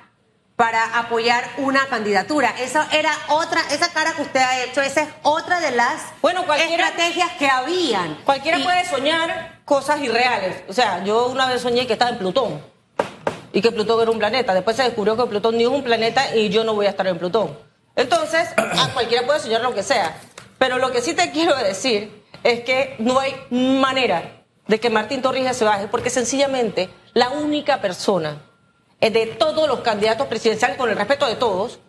para 0.61 0.99
apoyar 0.99 1.43
una 1.57 1.87
candidatura. 1.87 2.53
Esa 2.59 2.87
era 2.91 3.09
otra, 3.29 3.61
esa 3.71 3.91
cara 3.91 4.11
que 4.13 4.21
usted 4.21 4.39
ha 4.41 4.63
hecho, 4.63 4.79
esa 4.79 5.01
es 5.01 5.09
otra 5.23 5.59
de 5.59 5.71
las 5.71 6.03
Bueno, 6.21 6.45
estrategias 6.53 7.31
que 7.39 7.47
habían. 7.47 8.13
Cualquiera 8.25 8.59
Y- 8.59 8.63
puede 8.63 8.85
soñar 8.85 9.61
cosas 9.65 9.99
irreales. 10.01 10.57
O 10.69 10.73
sea, 10.73 11.03
yo 11.03 11.25
una 11.29 11.47
vez 11.47 11.63
soñé 11.63 11.87
que 11.87 11.93
estaba 11.93 12.11
en 12.11 12.19
Plutón 12.19 12.61
y 13.51 13.59
que 13.59 13.71
Plutón 13.71 14.03
era 14.03 14.11
un 14.11 14.19
planeta. 14.19 14.53
Después 14.53 14.77
se 14.77 14.83
descubrió 14.83 15.17
que 15.17 15.23
Plutón 15.25 15.57
ni 15.57 15.63
es 15.63 15.69
un 15.69 15.81
planeta 15.83 16.35
y 16.35 16.49
yo 16.49 16.63
no 16.63 16.75
voy 16.75 16.85
a 16.85 16.89
estar 16.91 17.07
en 17.07 17.17
Plutón. 17.17 17.57
Entonces, 17.95 18.47
a 18.55 18.89
cualquiera 18.93 19.25
puede 19.25 19.39
soñar 19.39 19.61
lo 19.61 19.73
que 19.73 19.81
sea. 19.81 20.15
Pero 20.59 20.77
lo 20.77 20.91
que 20.91 21.01
sí 21.01 21.15
te 21.15 21.31
quiero 21.31 21.55
decir 21.55 22.23
es 22.43 22.59
que 22.59 22.97
no 22.99 23.17
hay 23.19 23.33
manera 23.49 24.43
de 24.67 24.79
que 24.79 24.91
Martín 24.91 25.23
Torrijos 25.23 25.57
se 25.57 25.65
baje, 25.65 25.87
porque 25.87 26.11
sencillamente 26.11 26.91
la 27.15 27.29
única 27.29 27.81
persona 27.81 28.37
de 29.09 29.25
todos 29.27 29.67
los 29.67 29.79
candidatos 29.79 30.27
presidenciales, 30.27 30.77
con 30.77 30.89
el 30.89 30.95
respeto 30.95 31.25
de 31.25 31.35
todos, 31.35 31.79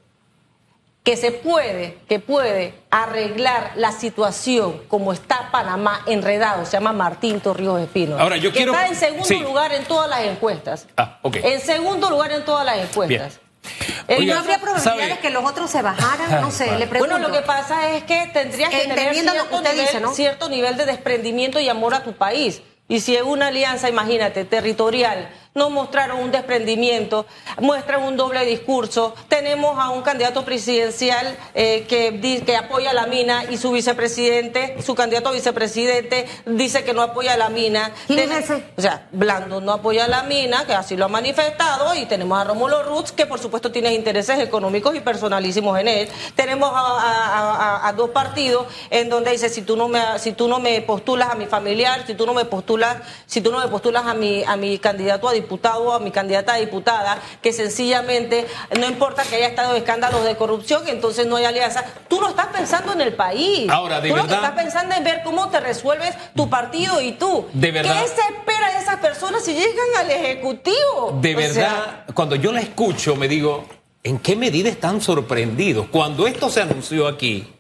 que 1.05 1.17
se 1.17 1.33
puede, 1.33 1.99
que 2.09 2.21
puede 2.21 2.75
arreglar 2.91 3.73
la 3.75 3.91
situación 3.91 4.83
como 4.87 5.13
está 5.13 5.51
Panamá 5.51 6.03
enredado, 6.07 6.65
se 6.65 6.73
llama 6.73 6.93
Martín 6.93 7.41
Torrijos 7.41 7.81
Espino. 7.83 8.17
Ahora, 8.19 8.37
yo 8.37 8.53
que 8.53 8.59
quiero- 8.59 8.73
Está 8.73 8.87
en 8.87 8.95
segundo 8.95 9.25
sí. 9.25 9.41
lugar 9.41 9.73
en 9.73 9.85
todas 9.85 10.09
las 10.09 10.21
encuestas. 10.23 10.87
Ah, 10.97 11.19
ok. 11.23 11.37
En 11.43 11.61
segundo 11.61 12.09
lugar 12.09 12.31
en 12.31 12.45
todas 12.45 12.65
las 12.65 12.79
encuestas. 12.79 13.41
¿Y 14.09 14.15
Oiga, 14.15 14.35
no 14.35 14.41
habría 14.41 14.59
probabilidades 14.61 15.09
¿sabe? 15.09 15.19
que 15.21 15.31
los 15.31 15.45
otros 15.45 15.71
se 15.71 15.83
bajaran? 15.83 16.41
No 16.41 16.51
sé, 16.51 16.71
Ay, 16.71 16.79
le 16.79 16.87
pregunto. 16.87 17.15
Bueno, 17.15 17.29
lo 17.29 17.35
que 17.35 17.43
pasa 17.45 17.91
es 17.97 18.05
que 18.05 18.29
tendrías 18.33 18.71
que 18.71 18.79
tener 18.89 19.15
cierto, 19.15 19.33
que 19.49 19.55
usted 19.57 19.71
nivel, 19.73 19.87
dice, 19.87 20.01
¿no? 20.01 20.13
cierto 20.15 20.49
nivel 20.49 20.77
de 20.77 20.87
desprendimiento 20.87 21.59
y 21.61 21.69
amor 21.69 21.95
a 21.95 22.03
tu 22.05 22.13
país. 22.13 22.63
Y 22.89 23.01
si 23.01 23.17
es 23.17 23.23
una 23.23 23.49
alianza, 23.49 23.89
imagínate, 23.89 24.45
territorial, 24.45 25.31
no 25.55 25.69
mostraron 25.71 26.19
un 26.21 26.31
desprendimiento, 26.31 27.27
muestran 27.61 28.03
un 28.03 28.17
doble 28.17 28.45
discurso. 28.47 29.15
Tenemos 29.29 29.79
a 29.79 29.91
un 29.91 30.03
candidato 30.03 30.45
presidencial 30.45 31.37
eh, 31.55 31.85
que, 31.89 32.43
que 32.45 32.57
apoya 32.57 32.91
a 32.91 32.95
la 32.95 33.07
mina 33.07 33.45
y 33.51 33.57
su 33.59 33.71
vicepresidente, 33.73 34.81
su 34.83 34.95
candidato 34.95 35.29
a 35.29 35.33
vicepresidente, 35.33 36.27
dice 36.47 36.85
que 36.85 36.95
no 36.95 37.03
apoya 37.03 37.35
a 37.35 37.37
la 37.37 37.49
mina. 37.51 37.93
¿Quién 38.07 38.21
es 38.21 38.29
Ten- 38.47 38.57
ese? 38.59 38.65
O 38.77 38.81
sea, 38.81 39.07
Blando 39.13 39.61
no 39.61 39.73
apoya 39.73 40.07
a 40.07 40.09
la 40.09 40.23
mina, 40.23 40.65
que 40.67 40.73
así 40.75 40.97
lo 40.97 41.05
ha 41.05 41.09
manifestado, 41.09 41.95
y 41.95 42.07
tenemos 42.07 42.39
a 42.41 42.45
Romulo 42.45 42.83
Roots, 42.85 43.13
que 43.13 43.27
por 43.27 43.39
supuesto 43.39 43.71
tiene 43.71 43.93
intereses 43.95 44.39
económicos 44.41 44.95
y 44.95 45.01
personalísimos 45.01 45.79
en 45.79 45.89
él. 45.89 46.09
Tenemos 46.35 46.71
a, 46.75 46.79
a- 46.79 47.53
a- 47.85 47.89
a 47.89 47.93
dos 47.93 48.11
partidos 48.11 48.67
en 48.91 49.09
donde 49.09 49.33
dice, 49.33 49.49
si 49.49 49.63
tú 49.63 49.77
no 49.77 49.89
me 49.89 50.01
si 50.19 50.33
tú 50.33 50.49
no 50.49 50.59
me 50.61 50.81
postulas 50.83 51.31
a 51.31 51.35
mi 51.35 51.47
familiar, 51.47 52.05
si 52.07 52.15
tú 52.15 52.25
no 52.27 52.35
me 52.35 52.45
postulas, 52.45 52.97
si 53.27 53.41
tú 53.41 53.53
no 53.53 53.59
me 53.61 53.69
postulas 53.69 54.07
a 54.07 54.15
mi 54.15 54.43
a 54.45 54.57
mi 54.57 54.79
candidato 54.79 55.29
a 55.29 55.33
diputado 55.43 55.83
o 55.85 55.93
a 55.93 55.99
mi 55.99 56.11
candidata 56.11 56.55
a 56.55 56.57
diputada, 56.57 57.19
que 57.43 57.53
sencillamente 57.53 58.47
no 58.79 58.87
importa 58.87 59.23
que 59.25 59.37
haya 59.37 59.49
estado 59.49 59.75
escándalos 59.77 60.25
de 60.25 60.37
corrupción, 60.37 60.87
entonces 60.89 61.27
no 61.27 61.37
hay 61.37 61.45
alianza. 61.45 61.85
Tú 62.09 62.21
no 62.21 62.29
estás 62.29 62.47
pensando 62.49 62.93
en 62.93 63.01
el 63.01 63.15
país. 63.15 63.69
Ahora, 63.71 64.01
de 64.01 64.09
tú 64.11 64.17
lo 64.17 64.27
que 64.27 64.35
estás 64.35 64.53
pensando 64.53 64.95
en 64.95 65.05
ver 65.05 65.23
cómo 65.25 65.49
te 65.51 65.61
resuelves 65.61 66.15
tu 66.35 66.49
partido 66.49 67.01
y 67.01 67.13
tú. 67.13 67.47
De 67.53 67.71
verdad- 67.71 68.03
¿Qué 68.03 68.09
se 68.09 68.21
espera 68.35 68.73
de 68.73 68.79
esas 68.79 68.97
personas 68.97 69.45
si 69.45 69.53
llegan 69.55 69.87
al 69.99 70.11
Ejecutivo? 70.11 71.19
De 71.21 71.35
O 71.35 71.37
verdad, 71.39 71.53
sea, 71.55 72.07
cuando 72.15 72.37
yo 72.37 72.53
la 72.53 72.61
escucho, 72.61 73.17
me 73.17 73.29
digo, 73.29 73.67
¿en 74.03 74.19
qué 74.19 74.37
medida 74.37 74.69
están 74.69 75.01
sorprendidos? 75.01 75.87
Cuando 75.91 76.27
esto 76.27 76.49
se 76.51 76.63
anunció 76.63 77.07
aquí, 77.09 77.53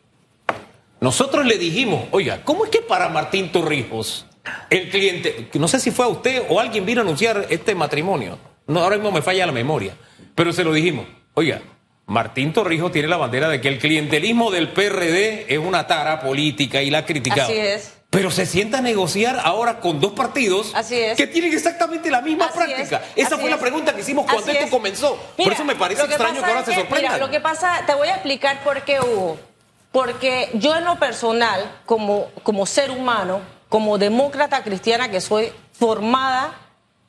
nosotros 1.00 1.44
le 1.46 1.58
dijimos, 1.58 2.04
oiga, 2.12 2.42
¿cómo 2.44 2.64
es 2.64 2.70
que 2.70 2.80
para 2.80 3.08
Martín 3.08 3.50
Torrijos, 3.50 4.26
el 4.70 4.88
cliente, 4.90 5.48
no 5.54 5.68
sé 5.68 5.78
si 5.80 5.90
fue 5.90 6.04
a 6.04 6.08
usted 6.08 6.42
o 6.48 6.58
alguien 6.60 6.84
vino 6.84 7.00
a 7.00 7.04
anunciar 7.04 7.46
este 7.50 7.74
matrimonio? 7.74 8.38
No, 8.66 8.80
ahora 8.80 8.96
mismo 8.96 9.12
me 9.12 9.22
falla 9.22 9.46
la 9.46 9.52
memoria, 9.52 9.94
pero 10.34 10.52
se 10.52 10.64
lo 10.64 10.72
dijimos, 10.72 11.06
oiga. 11.34 11.60
Martín 12.04 12.52
Torrijos 12.52 12.90
tiene 12.92 13.06
la 13.08 13.16
bandera 13.16 13.48
de 13.48 13.60
que 13.60 13.68
el 13.68 13.78
clientelismo 13.78 14.50
del 14.50 14.68
PRD 14.72 15.46
es 15.48 15.58
una 15.58 15.86
tara 15.86 16.20
política 16.20 16.82
y 16.82 16.90
la 16.90 16.98
ha 16.98 17.06
criticado. 17.06 17.44
Así 17.44 17.56
es. 17.56 17.94
Pero 18.10 18.30
se 18.30 18.44
sienta 18.44 18.78
a 18.78 18.80
negociar 18.82 19.40
ahora 19.42 19.78
con 19.80 19.98
dos 20.00 20.12
partidos 20.12 20.72
Así 20.74 20.96
es. 20.98 21.16
que 21.16 21.26
tienen 21.28 21.52
exactamente 21.54 22.10
la 22.10 22.20
misma 22.20 22.46
Así 22.46 22.58
práctica. 22.58 22.96
es, 23.16 23.24
Esa 23.26 23.34
así 23.36 23.40
fue 23.42 23.50
la 23.50 23.56
pregunta 23.58 23.94
que 23.94 24.02
hicimos 24.02 24.24
cuando 24.24 24.42
Así 24.42 24.50
esto 24.50 24.64
es. 24.64 24.70
comenzó. 24.70 25.16
Por 25.36 25.52
eso 25.52 25.64
me 25.64 25.76
parece 25.76 26.02
que 26.04 26.08
extraño 26.08 26.40
que 26.42 26.44
ahora 26.46 26.64
se 26.64 26.72
que, 26.72 26.76
sorprendan. 26.80 27.12
Mira, 27.14 27.24
lo 27.24 27.30
que 27.30 27.40
pasa, 27.40 27.80
te 27.86 27.94
voy 27.94 28.08
a 28.08 28.14
explicar 28.14 28.62
por 28.64 28.82
qué 28.82 29.00
hubo. 29.00 29.38
Porque 29.92 30.50
yo 30.54 30.74
en 30.76 30.84
lo 30.84 30.98
personal, 30.98 31.78
como, 31.86 32.26
como 32.42 32.66
ser 32.66 32.90
humano, 32.90 33.40
como 33.72 33.96
demócrata 33.96 34.62
cristiana 34.62 35.10
que 35.10 35.22
soy, 35.22 35.50
formada 35.72 36.52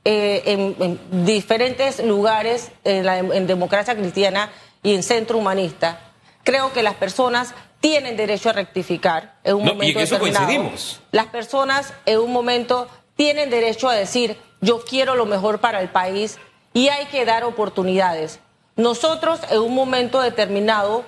eh, 0.06 0.44
en, 0.46 0.76
en 0.80 1.26
diferentes 1.26 2.02
lugares 2.02 2.72
en, 2.86 3.06
la- 3.06 3.18
en 3.20 3.48
democracia 3.48 3.96
cristiana 3.98 4.50
y 4.82 4.96
en 4.96 5.04
centro 5.04 5.38
humanista, 5.40 6.00
creo 6.46 6.72
que 6.72 6.82
las 6.82 6.96
personas 6.96 7.54
tienen 7.82 8.16
derecho 8.16 8.50
a 8.50 8.54
rectificar 8.54 9.36
en 9.44 9.56
un 9.58 9.66
No, 9.66 9.72
y 9.72 9.74
momento 9.74 10.00
en 10.00 10.04
eso 10.06 10.16
determinado. 10.16 10.46
coincidimos. 10.46 11.02
Las 11.12 11.26
personas 11.28 11.94
en 12.06 12.20
un 12.20 12.32
momento 12.32 12.88
tienen 13.18 13.50
derecho 13.50 13.90
a 13.90 13.94
decir, 13.94 14.38
yo 14.62 14.86
quiero 14.86 15.16
lo 15.16 15.26
mejor 15.26 15.60
para 15.60 15.82
el 15.82 15.90
país 15.90 16.38
y 16.74 16.88
hay 16.88 17.08
que 17.08 17.26
dar 17.26 17.44
oportunidades. 17.44 18.40
Nosotros 18.78 19.42
en 19.52 19.60
un 19.60 19.76
momento 19.76 20.22
determinado 20.22 21.04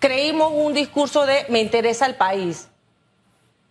creímos 0.00 0.50
un 0.52 0.74
discurso 0.74 1.24
de 1.24 1.46
me 1.50 1.60
interesa 1.60 2.04
el 2.06 2.16
país, 2.16 2.66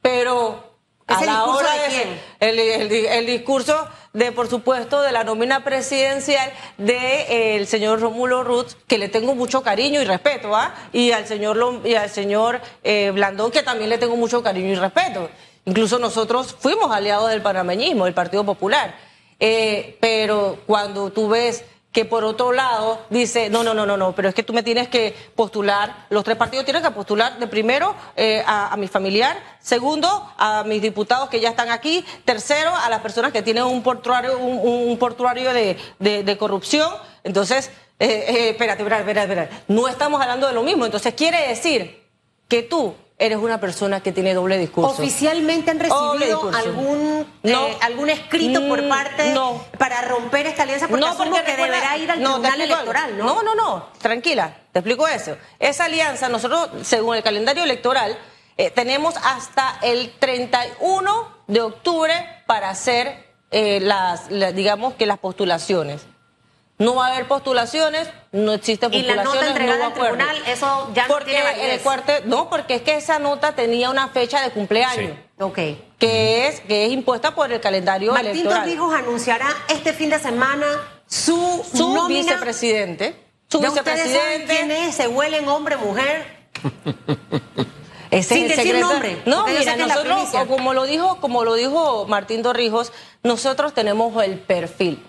pero 0.02 0.69
a 1.10 1.16
¿Ese 1.18 1.26
la 1.26 1.44
hora 1.46 1.74
de 1.74 1.88
quién? 1.90 2.22
el, 2.40 2.60
el- 2.60 2.92
el 3.06 3.26
discurso 3.26 3.88
de, 4.14 4.32
por 4.32 4.48
supuesto, 4.50 5.02
de 5.02 5.12
la 5.12 5.24
nómina 5.24 5.64
presidencial 5.64 6.52
del 6.78 7.68
señor 7.68 8.00
Romulo 8.00 8.44
Ruz, 8.44 8.78
que 8.88 8.98
le 8.98 9.10
tengo 9.10 9.36
mucho 9.36 9.62
cariño 9.62 10.02
y 10.02 10.06
respeto, 10.06 10.56
¿ah? 10.56 10.74
Y 10.94 11.12
al 11.12 11.28
señor, 11.28 11.58
Lom- 11.58 11.86
y 11.86 11.96
al 11.96 12.10
señor 12.10 12.62
eh, 12.84 13.12
Blandón, 13.14 13.52
que 13.52 13.64
también 13.64 13.90
le 13.90 13.98
tengo 13.98 14.16
mucho 14.16 14.42
cariño 14.42 14.70
y 14.70 14.76
respeto. 14.76 15.30
Incluso 15.66 16.00
nosotros 16.00 16.56
fuimos 16.60 16.92
aliados 16.92 17.30
del 17.30 17.42
panameñismo, 17.42 18.06
del 18.06 18.14
Partido 18.14 18.44
Popular. 18.44 18.96
Eh, 19.40 19.98
pero 20.02 20.58
cuando 20.66 21.12
tú 21.12 21.30
ves 21.30 21.64
que 21.92 22.06
por 22.06 22.24
otro 22.24 22.52
lado 22.52 23.00
dice, 23.10 23.50
no, 23.50 23.64
no, 23.64 23.74
no, 23.74 23.84
no, 23.86 23.98
no, 23.98 24.14
pero 24.14 24.30
es 24.30 24.36
que 24.36 24.44
tú 24.44 24.54
me 24.54 24.62
tienes 24.62 24.90
que 24.90 25.16
postular, 25.36 26.06
los 26.10 26.24
tres 26.24 26.38
partidos 26.38 26.64
tienen 26.64 26.84
que 26.84 26.92
postular 26.92 27.40
de 27.40 27.48
primero 27.48 27.96
eh, 28.16 28.44
a, 28.46 28.76
mi 28.78 28.88
familiar, 28.88 29.38
segundo 29.60 30.08
a 30.38 30.64
mis 30.66 30.82
diputados 30.84 31.30
que 31.30 31.40
ya 31.40 31.50
están 31.50 31.72
aquí, 31.72 32.06
tercero 32.26 32.76
a 32.76 32.90
las 32.90 33.02
personas 33.02 33.32
que 33.32 33.42
tienen 33.42 33.64
un 33.64 33.82
portuario, 33.82 34.38
un, 34.38 34.98
portuario 35.00 35.52
de, 35.52 35.78
de- 35.98 36.24
de 36.24 36.38
corrupción. 36.38 36.94
Entonces, 37.24 37.72
eh, 38.00 38.26
eh, 38.28 38.50
espérate, 38.52 38.84
espérate, 38.84 39.02
espérate, 39.10 39.32
espérate, 39.34 39.64
no 39.68 39.88
estamos 39.88 40.22
hablando 40.22 40.46
de 40.48 40.54
lo 40.54 40.62
mismo. 40.62 40.86
Entonces 40.86 41.14
quiere 41.16 41.48
decir 41.48 42.04
que 42.48 42.62
tú 42.62 42.94
eres 43.20 43.38
una 43.38 43.60
persona 43.60 44.00
que 44.02 44.12
tiene 44.14 44.34
doble 44.34 44.58
discurso. 44.58 44.92
¿Oficialmente 44.92 45.70
han 45.72 45.80
recibido 45.80 46.50
algún, 46.56 47.28
No. 47.44 47.68
eh, 47.68 47.78
algún 47.82 48.10
escrito 48.10 48.66
por 48.68 48.82
Mm, 48.82 48.90
parte 48.90 49.34
no. 49.34 49.62
para 49.78 50.02
romper 50.04 50.48
esta 50.48 50.64
alianza? 50.64 50.88
Porque 50.88 51.06
asumo 51.06 51.36
que 51.36 51.42
recuerda- 51.44 51.66
deberá 51.66 51.98
ir 51.98 52.10
al 52.12 52.22
no, 52.24 52.32
tribunal 52.40 52.62
electoral, 52.62 53.18
¿no? 53.18 53.26
No, 53.26 53.44
no, 53.44 53.56
no, 53.56 53.86
tranquila, 54.02 54.56
te 54.72 54.80
explico 54.80 55.08
eso. 55.08 55.36
Esa 55.60 55.86
alianza, 55.86 56.30
nosotros, 56.30 56.70
según 56.84 57.18
el 57.18 57.24
calendario 57.24 57.64
electoral, 57.64 58.18
eh, 58.58 58.72
tenemos 58.72 59.16
hasta 59.24 59.78
el 59.82 60.12
31 60.20 61.28
de 61.48 61.62
octubre 61.62 62.14
para 62.46 62.70
hacer 62.70 63.28
eh, 63.52 63.80
las, 63.82 64.30
la- 64.30 64.52
digamos 64.52 64.94
que 64.94 65.06
las 65.08 65.18
postulaciones. 65.18 66.02
No 66.80 66.96
va 66.96 67.08
a 67.08 67.12
haber 67.14 67.28
postulaciones, 67.28 68.10
no 68.32 68.54
existe 68.54 68.88
Y 68.92 69.02
la 69.02 69.16
postulaciones. 69.16 69.36
nota 69.36 69.48
entregada 69.48 69.80
no 69.80 69.86
al 69.86 69.94
tribunal, 69.94 70.38
eso 70.48 70.92
ya 70.96 71.08
no 71.08 71.14
porque 71.14 71.26
tiene 71.32 71.66
en 71.66 71.72
el 71.72 72.30
no, 72.30 72.50
porque 72.50 72.76
es 72.76 72.82
que 72.84 72.96
esa 72.96 73.20
nota 73.20 73.52
tenía 73.54 73.90
una 73.90 74.08
fecha 74.08 74.42
de 74.42 74.50
cumpleaños, 74.52 75.12
Sí. 75.38 75.44
Ok. 75.44 75.60
que 76.00 76.48
es 76.48 76.62
que 76.62 76.86
es 76.86 76.92
impuesta 76.94 77.36
por 77.36 77.52
el 77.52 77.60
calendario 77.60 78.14
Martín 78.14 78.32
electoral. 78.32 78.62
Torrijos 78.64 78.94
anunciará 78.94 79.48
este 79.68 79.92
fin 79.94 80.10
de 80.10 80.20
semana 80.20 80.66
su, 81.06 81.66
Su 81.74 81.94
nómina. 81.94 82.22
vicepresidente, 82.22 83.16
su 83.50 83.60
¿Ya 83.62 83.70
ustedes 83.72 83.86
saben 84.00 84.06
vicepresidente. 84.46 84.56
quién 84.56 84.72
es? 84.72 84.96
¿Se 84.96 85.08
huelen 85.10 85.50
hombre, 85.50 85.76
mujer? 85.76 86.26
Ese 88.12 88.36
Sin 88.36 88.46
es 88.46 88.52
el 88.52 88.58
decir 88.58 88.80
nombre, 88.80 89.22
No, 89.26 89.46
mira, 89.46 89.76
nosotros, 89.76 90.30
como 90.48 90.74
lo 90.74 90.86
dijo, 90.86 91.18
como 91.22 91.44
lo 91.44 91.54
dijo 91.54 92.06
Martín 92.08 92.42
Torrijos, 92.42 92.92
nosotros 93.22 93.74
tenemos 93.74 94.24
el 94.24 94.40
perfil. 94.40 95.06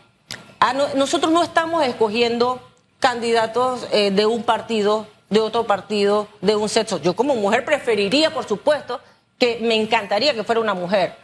Ah, 0.61 0.73
no- 0.73 0.89
nosotros 0.95 1.33
no 1.33 1.43
estamos 1.43 1.85
escogiendo 1.85 2.61
candidatos 2.99 3.87
eh, 3.93 4.11
de 4.11 4.27
un 4.27 4.43
partido, 4.43 5.07
de 5.31 5.41
otro 5.41 5.67
partido, 5.67 6.29
de 6.41 6.55
un 6.57 6.69
sexo. 6.69 7.01
Yo 7.01 7.15
como 7.17 7.35
mujer 7.35 7.65
preferiría, 7.65 8.33
por 8.33 8.47
supuesto, 8.47 9.01
que 9.39 9.59
me 9.63 9.75
encantaría 9.75 10.35
que 10.35 10.45
fuera 10.45 10.61
una 10.61 10.75
mujer. 10.75 11.15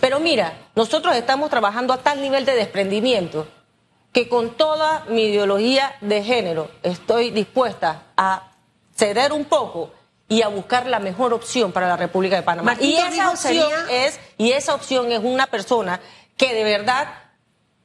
Pero 0.00 0.20
mira, 0.20 0.52
nosotros 0.74 1.14
estamos 1.16 1.50
trabajando 1.50 1.92
a 1.92 1.98
tal 1.98 2.20
nivel 2.20 2.44
de 2.44 2.54
desprendimiento 2.54 3.46
que 4.12 4.28
con 4.28 4.50
toda 4.56 5.04
mi 5.08 5.24
ideología 5.24 5.96
de 6.00 6.22
género 6.22 6.70
estoy 6.84 7.30
dispuesta 7.30 8.02
a 8.16 8.52
ceder 8.96 9.32
un 9.32 9.44
poco 9.44 9.90
y 10.28 10.42
a 10.42 10.48
buscar 10.48 10.86
la 10.86 11.00
mejor 11.00 11.32
opción 11.34 11.72
para 11.72 11.88
la 11.88 11.96
República 11.96 12.36
de 12.36 12.42
Panamá. 12.42 12.76
Y 12.80 12.94
esa 12.94 13.30
opción 13.30 13.36
sería- 13.36 14.06
es 14.06 14.20
y 14.38 14.52
esa 14.52 14.74
opción 14.74 15.10
es 15.10 15.20
una 15.22 15.48
persona 15.48 16.00
que 16.36 16.54
de 16.54 16.62
verdad 16.64 17.08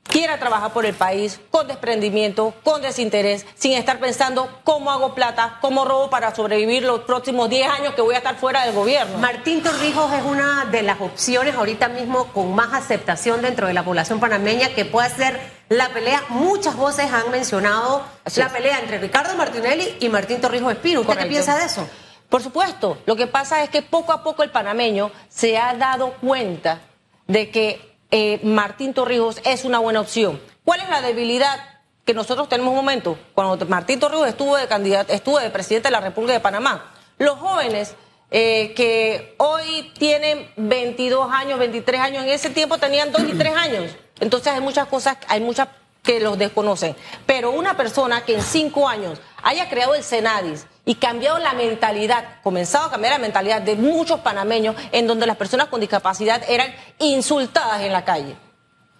quiera 0.09 0.39
trabajar 0.39 0.73
por 0.73 0.85
el 0.85 0.95
país 0.95 1.39
con 1.51 1.67
desprendimiento, 1.67 2.53
con 2.63 2.81
desinterés, 2.81 3.45
sin 3.55 3.73
estar 3.73 3.99
pensando 3.99 4.49
cómo 4.63 4.91
hago 4.91 5.13
plata, 5.13 5.59
cómo 5.61 5.85
robo 5.85 6.09
para 6.09 6.35
sobrevivir 6.35 6.83
los 6.83 7.01
próximos 7.01 7.49
10 7.49 7.69
años 7.69 7.93
que 7.93 8.01
voy 8.01 8.15
a 8.15 8.17
estar 8.17 8.35
fuera 8.35 8.65
del 8.65 8.73
gobierno. 8.73 9.17
Martín 9.19 9.61
Torrijos 9.61 10.11
es 10.13 10.23
una 10.23 10.65
de 10.65 10.81
las 10.81 10.99
opciones 10.99 11.55
ahorita 11.55 11.87
mismo 11.89 12.25
con 12.33 12.53
más 12.55 12.73
aceptación 12.73 13.41
dentro 13.41 13.67
de 13.67 13.73
la 13.73 13.83
población 13.83 14.19
panameña 14.19 14.69
que 14.69 14.83
puede 14.83 15.09
ser 15.11 15.39
la 15.69 15.89
pelea. 15.89 16.23
Muchas 16.29 16.75
voces 16.75 17.11
han 17.13 17.29
mencionado 17.31 18.03
Así 18.25 18.39
la 18.39 18.47
es. 18.47 18.51
pelea 18.51 18.79
entre 18.79 18.97
Ricardo 18.97 19.35
Martinelli 19.35 19.97
y 19.99 20.09
Martín 20.09 20.41
Torrijos 20.41 20.73
Espino. 20.73 21.01
¿Usted 21.01 21.17
qué 21.17 21.25
piensa 21.27 21.55
de 21.55 21.65
eso? 21.65 21.87
Por 22.29 22.41
supuesto, 22.43 22.97
lo 23.05 23.15
que 23.15 23.27
pasa 23.27 23.63
es 23.63 23.69
que 23.69 23.81
poco 23.83 24.11
a 24.11 24.23
poco 24.23 24.43
el 24.43 24.51
panameño 24.51 25.11
se 25.29 25.57
ha 25.57 25.73
dado 25.75 26.13
cuenta 26.21 26.81
de 27.27 27.49
que 27.51 27.88
eh, 28.11 28.39
Martín 28.43 28.93
Torrijos 28.93 29.41
es 29.43 29.65
una 29.65 29.79
buena 29.79 30.01
opción. 30.01 30.41
¿Cuál 30.63 30.81
es 30.81 30.89
la 30.89 31.01
debilidad 31.01 31.59
que 32.05 32.13
nosotros 32.13 32.49
tenemos 32.49 32.71
un 32.71 32.77
momento? 32.77 33.17
Cuando 33.33 33.65
Martín 33.65 33.99
Torrijos 33.99 34.27
estuvo 34.27 34.55
de 34.55 34.67
candidato, 34.67 35.13
estuvo 35.13 35.39
de 35.39 35.49
presidente 35.49 35.89
de 35.89 35.91
la 35.91 36.01
República 36.01 36.33
de 36.33 36.39
Panamá, 36.39 36.93
los 37.17 37.37
jóvenes 37.37 37.95
eh, 38.31 38.73
que 38.75 39.35
hoy 39.37 39.91
tienen 39.97 40.51
22 40.57 41.31
años, 41.31 41.59
23 41.59 42.01
años, 42.01 42.23
en 42.23 42.29
ese 42.29 42.49
tiempo 42.49 42.77
tenían 42.77 43.11
2 43.11 43.21
y 43.23 43.37
3 43.37 43.55
años. 43.55 43.95
Entonces 44.19 44.53
hay 44.53 44.61
muchas 44.61 44.87
cosas, 44.87 45.17
hay 45.27 45.39
muchas 45.39 45.69
que 46.03 46.19
los 46.19 46.37
desconocen. 46.37 46.95
Pero 47.25 47.51
una 47.51 47.75
persona 47.77 48.23
que 48.25 48.35
en 48.35 48.41
cinco 48.41 48.87
años 48.87 49.19
haya 49.43 49.69
creado 49.69 49.95
el 49.95 50.03
Senadis 50.03 50.65
y 50.89 50.95
cambiado 50.95 51.37
la 51.37 51.53
mentalidad, 51.53 52.41
comenzado 52.41 52.87
a 52.87 52.89
cambiar 52.89 53.13
la 53.13 53.19
mentalidad 53.19 53.61
de 53.61 53.75
muchos 53.75 54.21
panameños 54.21 54.75
en 54.91 55.05
donde 55.05 55.27
las 55.27 55.37
personas 55.37 55.67
con 55.67 55.79
discapacidad 55.79 56.41
eran 56.49 56.73
insultadas 56.97 57.81
en 57.81 57.93
la 57.93 58.03
calle 58.03 58.35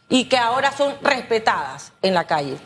y 0.08 0.26
que 0.26 0.38
ahora 0.38 0.72
son 0.72 0.94
respetadas 1.02 1.92
en 2.04 2.14
la 2.14 2.28
calle. 2.28 2.60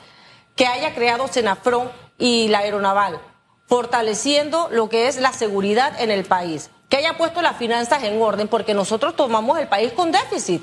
Que 0.58 0.68
haya 0.68 0.94
creado 0.94 1.30
Senafrón 1.30 1.90
y 2.18 2.50
la 2.50 2.60
aeronaval, 2.60 3.18
fortaleciendo 3.66 4.68
lo 4.72 4.90
que 4.90 5.08
es 5.08 5.16
la 5.16 5.32
seguridad 5.32 6.02
en 6.02 6.12
el 6.12 6.26
país. 6.26 6.70
Que 6.90 6.98
haya 6.98 7.16
puesto 7.16 7.42
las 7.42 7.56
finanzas 7.56 8.04
en 8.04 8.22
orden, 8.22 8.50
porque 8.50 8.74
nosotros 8.74 9.16
tomamos 9.16 9.58
el 9.58 9.70
país 9.70 9.94
con 9.94 10.12
déficit 10.12 10.62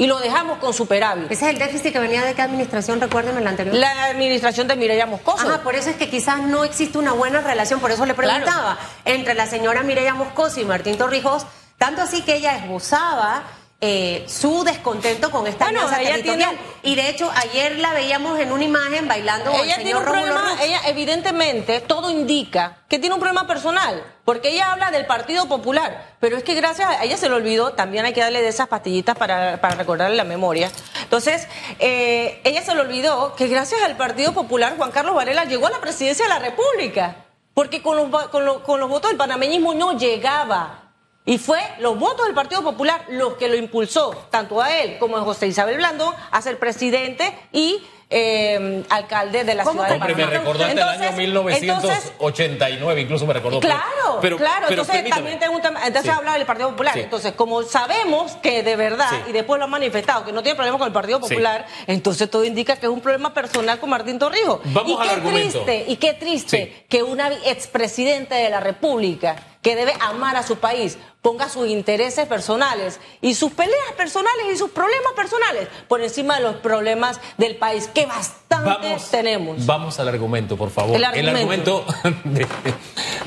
y 0.00 0.06
lo 0.06 0.18
dejamos 0.18 0.56
con 0.58 0.72
superávit. 0.72 1.30
Ese 1.30 1.44
es 1.44 1.50
el 1.52 1.58
déficit 1.58 1.92
que 1.92 1.98
venía 1.98 2.22
de 2.24 2.32
qué 2.32 2.40
administración, 2.40 3.02
recuérdeme 3.02 3.42
la 3.42 3.50
anterior. 3.50 3.76
La 3.76 4.06
administración 4.06 4.66
de 4.66 4.74
Mireya 4.74 5.04
Moscoso. 5.04 5.46
Ajá, 5.46 5.62
por 5.62 5.74
eso 5.74 5.90
es 5.90 5.96
que 5.96 6.08
quizás 6.08 6.38
no 6.40 6.64
existe 6.64 6.96
una 6.96 7.12
buena 7.12 7.42
relación, 7.42 7.80
por 7.80 7.90
eso 7.90 8.06
le 8.06 8.14
preguntaba, 8.14 8.78
entre 9.04 9.34
la 9.34 9.46
señora 9.46 9.82
Mireya 9.82 10.14
Moscoso 10.14 10.58
y 10.58 10.64
Martín 10.64 10.96
Torrijos, 10.96 11.44
tanto 11.76 12.00
así 12.00 12.22
que 12.22 12.36
ella 12.36 12.56
esbozaba 12.56 13.42
eh, 13.82 14.24
su 14.28 14.62
descontento 14.64 15.30
con 15.30 15.46
esta 15.46 15.64
Bueno, 15.66 15.80
ella 15.98 16.22
tiene- 16.22 16.46
Y 16.82 16.94
de 16.96 17.08
hecho, 17.10 17.30
ayer 17.34 17.78
la 17.78 17.92
veíamos 17.94 18.38
en 18.38 18.52
una 18.52 18.64
imagen 18.64 19.06
bailando 19.08 19.50
con 19.50 19.60
ella 19.60 19.76
el 19.76 19.82
tiene 19.82 19.90
señor 19.90 20.02
un 20.02 20.14
Rómulo 20.14 20.32
problema, 20.34 20.50
Rux. 20.52 20.62
ella 20.62 20.80
evidentemente 20.86 21.80
todo 21.80 22.10
indica 22.10 22.78
que 22.88 22.98
tiene 22.98 23.14
un 23.14 23.20
problema 23.20 23.46
personal, 23.46 24.02
porque 24.30 24.50
ella 24.50 24.70
habla 24.70 24.92
del 24.92 25.06
Partido 25.06 25.46
Popular, 25.48 26.14
pero 26.20 26.36
es 26.36 26.44
que 26.44 26.54
gracias 26.54 26.88
a 26.88 27.02
ella 27.02 27.16
se 27.16 27.28
le 27.28 27.34
olvidó, 27.34 27.72
también 27.72 28.04
hay 28.04 28.12
que 28.12 28.20
darle 28.20 28.40
de 28.40 28.46
esas 28.46 28.68
pastillitas 28.68 29.18
para, 29.18 29.60
para 29.60 29.74
recordarle 29.74 30.14
la 30.14 30.22
memoria. 30.22 30.70
Entonces, 31.02 31.48
eh, 31.80 32.40
ella 32.44 32.62
se 32.62 32.72
le 32.72 32.80
olvidó 32.80 33.34
que 33.34 33.48
gracias 33.48 33.82
al 33.82 33.96
Partido 33.96 34.32
Popular 34.32 34.76
Juan 34.76 34.92
Carlos 34.92 35.16
Varela 35.16 35.46
llegó 35.46 35.66
a 35.66 35.70
la 35.70 35.80
presidencia 35.80 36.26
de 36.26 36.28
la 36.28 36.38
República, 36.38 37.24
porque 37.54 37.82
con 37.82 37.96
los, 37.96 38.28
con 38.28 38.44
los, 38.44 38.58
con 38.58 38.78
los 38.78 38.88
votos 38.88 39.10
del 39.10 39.18
panameñismo 39.18 39.74
no 39.74 39.98
llegaba. 39.98 40.92
Y 41.24 41.38
fue 41.38 41.58
los 41.80 41.98
votos 41.98 42.24
del 42.26 42.34
Partido 42.36 42.62
Popular 42.62 43.06
los 43.08 43.34
que 43.34 43.48
lo 43.48 43.56
impulsó, 43.56 44.28
tanto 44.30 44.62
a 44.62 44.78
él 44.78 44.98
como 45.00 45.16
a 45.16 45.22
José 45.22 45.48
Isabel 45.48 45.78
Blandón, 45.78 46.14
a 46.30 46.40
ser 46.40 46.56
presidente 46.60 47.36
y 47.50 47.82
eh, 48.12 48.82
alcalde 48.90 49.44
de 49.44 49.54
la 49.54 49.62
¿Cómo 49.62 49.74
ciudad 49.84 49.88
de 49.88 49.94
Hombre, 49.94 50.14
me 50.16 50.26
recordaste 50.26 50.72
el 50.72 50.78
año 50.82 50.92
Entonces- 50.92 51.62
entonces, 51.62 52.12
1989, 52.18 53.00
incluso 53.02 53.26
me 53.26 53.32
recordó. 53.34 53.60
Claro, 53.60 54.18
pero, 54.20 54.36
claro. 54.36 54.66
pero 54.68 54.82
entonces 54.82 54.94
permítame. 54.96 55.20
también 55.20 55.38
tengo 55.38 55.54
un 55.54 55.62
tema. 55.62 55.80
Entonces 55.86 56.10
Sí. 56.12 56.18
habla 56.18 56.32
del 56.34 56.44
Partido 56.44 56.70
Popular. 56.70 56.94
Sí. 56.94 57.00
Entonces, 57.00 57.32
como 57.34 57.62
sabemos 57.62 58.32
que 58.42 58.62
de 58.64 58.76
verdad, 58.76 59.08
Sí. 59.10 59.16
y 59.30 59.32
después 59.32 59.58
lo 59.58 59.64
han 59.66 59.70
manifestado, 59.70 60.24
que 60.24 60.32
no 60.32 60.42
tiene 60.42 60.56
problema 60.56 60.76
con 60.78 60.86
el 60.88 60.92
Partido. 60.92 61.20
Popular, 61.20 61.66
entonces 61.86 62.28
todo 62.30 62.44
indica 62.44 62.76
que 62.76 62.86
es 62.86 62.92
un 62.92 63.00
problema 63.00 63.32
personal 63.32 63.78
con 63.78 63.90
Martín 63.90 64.18
Torrijos. 64.18 64.60
Vamos 64.64 64.90
y 64.90 64.94
al 64.94 65.02
qué 65.08 65.14
argumento. 65.14 65.62
triste, 65.64 65.84
y 65.88 65.96
qué 65.96 66.14
triste 66.14 66.84
que 66.88 67.02
una 67.02 67.30
expresidente 67.44 68.34
de 68.34 68.50
la 68.50 68.58
República 68.60 69.36
que 69.62 69.76
debe 69.76 69.92
amar 70.00 70.36
a 70.36 70.42
su 70.42 70.56
país, 70.56 70.96
ponga 71.20 71.48
sus 71.50 71.68
intereses 71.68 72.26
personales 72.26 72.98
y 73.20 73.34
sus 73.34 73.52
peleas 73.52 73.92
personales 73.96 74.46
y 74.52 74.56
sus 74.56 74.70
problemas 74.70 75.12
personales 75.14 75.68
por 75.86 76.00
encima 76.00 76.36
de 76.36 76.42
los 76.44 76.56
problemas 76.56 77.20
del 77.36 77.56
país, 77.56 77.88
que 77.92 78.06
bastante 78.06 78.96
tenemos. 79.10 79.66
Vamos 79.66 80.00
al 80.00 80.08
argumento, 80.08 80.56
por 80.56 80.70
favor. 80.70 80.96
El 80.96 81.04
argumento. 81.04 81.84
de, 82.24 82.46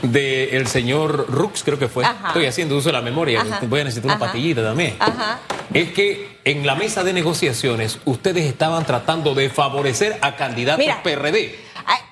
de 0.01 0.57
el 0.57 0.67
señor 0.67 1.27
Rux, 1.29 1.63
creo 1.63 1.77
que 1.77 1.87
fue. 1.87 2.03
Ajá. 2.03 2.29
Estoy 2.29 2.47
haciendo 2.47 2.77
uso 2.77 2.89
de 2.89 2.93
la 2.93 3.01
memoria. 3.01 3.41
Ajá. 3.41 3.59
Voy 3.63 3.81
a 3.81 3.83
necesitar 3.83 4.05
una 4.07 4.15
Ajá. 4.15 4.25
pastillita 4.25 4.63
también. 4.63 4.95
Ajá. 4.99 5.39
Es 5.73 5.91
que 5.93 6.39
en 6.45 6.65
la 6.65 6.75
mesa 6.75 7.03
de 7.03 7.13
negociaciones 7.13 7.99
ustedes 8.05 8.45
estaban 8.45 8.85
tratando 8.85 9.35
de 9.35 9.49
favorecer 9.49 10.17
a 10.21 10.35
candidatos 10.35 10.79
Mira. 10.79 11.03
PRD. 11.03 11.39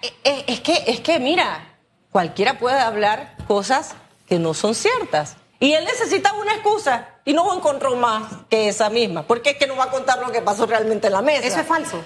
Eh, 0.04 0.14
eh, 0.24 0.44
Es 0.48 0.60
que, 0.62 0.84
es 0.88 1.00
que, 1.00 1.20
mira, 1.20 1.76
cualquiera 2.12 2.60
puede 2.60 2.80
hablar 2.80 3.36
cosas 3.48 3.96
que 4.32 4.40
no 4.40 4.54
son 4.54 4.74
ciertas. 4.76 5.36
Y 5.60 5.74
él 5.74 5.84
necesitaba 5.84 6.40
una 6.40 6.54
excusa 6.54 7.10
y 7.26 7.34
no 7.34 7.54
encontró 7.54 7.98
más 7.98 8.32
que 8.50 8.70
esa 8.70 8.90
misma. 8.90 9.24
Porque 9.24 9.50
es 9.50 9.58
que 9.58 9.68
no 9.68 9.76
va 9.76 9.84
a 9.84 9.90
contar 9.92 10.20
lo 10.20 10.32
que 10.32 10.42
pasó 10.42 10.66
realmente 10.66 11.08
en 11.08 11.14
la 11.14 11.22
mesa. 11.22 11.46
Eso 11.46 11.60
es 11.60 11.68
falso. 11.68 12.02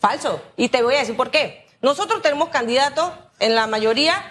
Falso. 0.00 0.40
Y 0.56 0.70
te 0.70 0.82
voy 0.82 0.96
a 0.96 0.98
decir 0.98 1.16
por 1.16 1.30
qué. 1.30 1.68
Nosotros 1.80 2.20
tenemos 2.20 2.48
candidatos, 2.48 3.12
en 3.38 3.54
la 3.54 3.68
mayoría, 3.68 4.24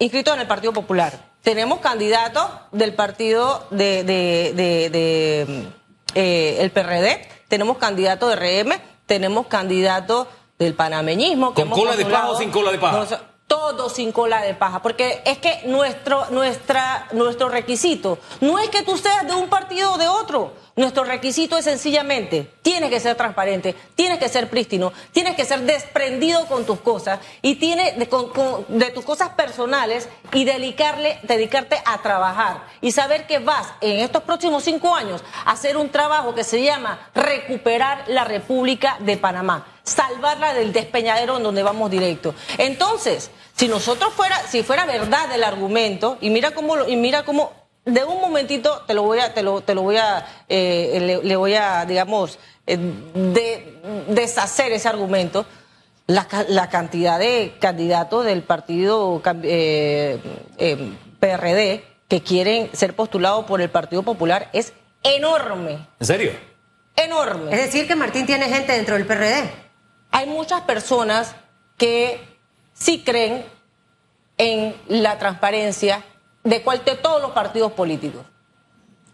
inscritos 0.00 0.34
en 0.34 0.40
el 0.40 0.48
Partido 0.48 0.72
Popular. 0.72 1.12
Tenemos 1.42 1.78
candidatos 1.78 2.44
del 2.72 2.94
partido 2.94 3.64
de, 3.70 4.02
de- 4.02 4.52
de- 4.56 4.90
de, 4.90 5.46
mm, 5.48 5.66
eh, 6.16 6.56
el 6.58 6.72
PRD, 6.72 7.28
tenemos 7.46 7.78
candidatos 7.78 8.28
de 8.28 8.34
RM, 8.64 8.72
tenemos 9.06 9.46
candidatos 9.46 10.26
del 10.58 10.74
panameñismo. 10.74 11.50
que 11.54 11.62
¿Con 11.62 11.68
hemos 11.68 11.78
cola 11.78 11.96
de 11.96 12.06
paja 12.06 12.30
o 12.30 12.36
sin 12.38 12.50
cola 12.50 12.72
de 12.72 12.78
paja? 12.78 12.98
No, 13.08 13.37
todo 13.48 13.88
sin 13.88 14.12
cola 14.12 14.42
de 14.42 14.54
paja, 14.54 14.80
porque 14.82 15.22
es 15.24 15.38
que 15.38 15.62
nuestro, 15.64 16.26
nuestra, 16.30 17.08
nuestro 17.12 17.48
requisito 17.48 18.18
no 18.40 18.58
es 18.58 18.68
que 18.68 18.82
tú 18.82 18.96
seas 18.96 19.26
de 19.26 19.34
un 19.34 19.48
partido 19.48 19.94
o 19.94 19.98
de 19.98 20.06
otro. 20.06 20.52
Nuestro 20.78 21.02
requisito 21.02 21.58
es 21.58 21.64
sencillamente, 21.64 22.48
tienes 22.62 22.88
que 22.88 23.00
ser 23.00 23.16
transparente, 23.16 23.74
tienes 23.96 24.20
que 24.20 24.28
ser 24.28 24.48
prístino, 24.48 24.92
tienes 25.10 25.34
que 25.34 25.44
ser 25.44 25.62
desprendido 25.62 26.46
con 26.46 26.64
tus 26.64 26.78
cosas 26.78 27.18
y 27.42 27.56
tienes 27.56 27.98
de, 27.98 28.08
de 28.68 28.90
tus 28.92 29.04
cosas 29.04 29.30
personales 29.30 30.08
y 30.32 30.44
dedicarle, 30.44 31.18
dedicarte 31.24 31.82
a 31.84 32.00
trabajar 32.00 32.62
y 32.80 32.92
saber 32.92 33.26
que 33.26 33.40
vas 33.40 33.66
en 33.80 33.98
estos 33.98 34.22
próximos 34.22 34.62
cinco 34.62 34.94
años 34.94 35.24
a 35.44 35.50
hacer 35.50 35.76
un 35.76 35.88
trabajo 35.88 36.32
que 36.32 36.44
se 36.44 36.62
llama 36.62 37.10
recuperar 37.12 38.04
la 38.06 38.22
República 38.22 38.98
de 39.00 39.16
Panamá 39.16 39.66
salvarla 39.82 40.54
del 40.54 40.72
despeñadero 40.72 41.38
en 41.38 41.42
donde 41.42 41.62
vamos 41.62 41.90
directo. 41.90 42.34
Entonces, 42.58 43.30
si 43.56 43.66
nosotros 43.66 44.12
fuera, 44.12 44.36
si 44.46 44.62
fuera 44.62 44.84
verdad 44.84 45.32
el 45.34 45.42
argumento, 45.42 46.18
y 46.20 46.30
mira 46.30 46.50
cómo, 46.52 46.86
y 46.86 46.96
mira 46.96 47.24
cómo, 47.24 47.52
de 47.92 48.04
un 48.04 48.20
momentito 48.20 48.82
te 48.86 48.94
lo 48.94 49.02
voy 49.02 49.18
a, 49.18 49.34
te 49.34 49.42
lo, 49.42 49.60
te 49.62 49.74
lo 49.74 49.82
voy 49.82 49.96
a, 49.96 50.24
eh, 50.48 50.98
le, 51.00 51.22
le 51.22 51.36
voy 51.36 51.54
a, 51.54 51.84
digamos, 51.86 52.38
eh, 52.66 52.76
de- 52.76 54.04
deshacer 54.08 54.72
ese 54.72 54.88
argumento. 54.88 55.44
La, 56.06 56.26
la 56.48 56.70
cantidad 56.70 57.18
de 57.18 57.56
candidatos 57.60 58.24
del 58.24 58.42
partido 58.42 59.20
eh, 59.42 60.18
eh, 60.56 60.92
PRD 61.20 61.84
que 62.08 62.22
quieren 62.22 62.70
ser 62.72 62.96
postulados 62.96 63.44
por 63.44 63.60
el 63.60 63.68
Partido 63.68 64.02
Popular 64.02 64.48
es 64.54 64.72
enorme, 65.02 65.86
¿En 66.00 66.06
serio? 66.06 66.32
enorme. 66.96 67.52
Es 67.52 67.66
decir, 67.66 67.86
que 67.86 67.94
Martín 67.94 68.24
tiene 68.24 68.46
gente 68.48 68.72
dentro 68.72 68.94
del 68.94 69.06
PRD. 69.06 69.50
Hay 70.10 70.26
muchas 70.26 70.62
personas 70.62 71.36
que 71.76 72.20
sí 72.72 73.02
creen 73.04 73.44
en 74.38 74.74
la 74.88 75.18
transparencia 75.18 76.02
de 76.48 76.62
cual 76.62 76.82
de 76.84 76.94
todos 76.96 77.20
los 77.20 77.32
partidos 77.32 77.72
políticos. 77.72 78.22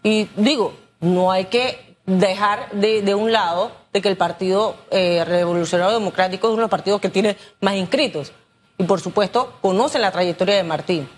Y 0.03 0.29
digo, 0.37 0.73
no 1.01 1.31
hay 1.31 1.45
que 1.45 1.97
dejar 2.05 2.71
de, 2.71 3.01
de 3.01 3.13
un 3.13 3.31
lado 3.31 3.71
de 3.91 4.01
que 4.01 4.07
el 4.07 4.15
Partido 4.15 4.75
eh, 4.89 5.23
Revolucionario 5.25 5.93
Democrático 5.99 6.47
es 6.47 6.51
uno 6.51 6.57
de 6.57 6.63
los 6.63 6.69
partidos 6.69 7.01
que 7.01 7.09
tiene 7.09 7.35
más 7.59 7.75
inscritos. 7.75 8.31
Y 8.77 8.83
por 8.83 9.01
supuesto, 9.01 9.57
conocen 9.61 10.01
la 10.01 10.11
trayectoria 10.11 10.55
de 10.55 10.63
Martín. 10.63 11.09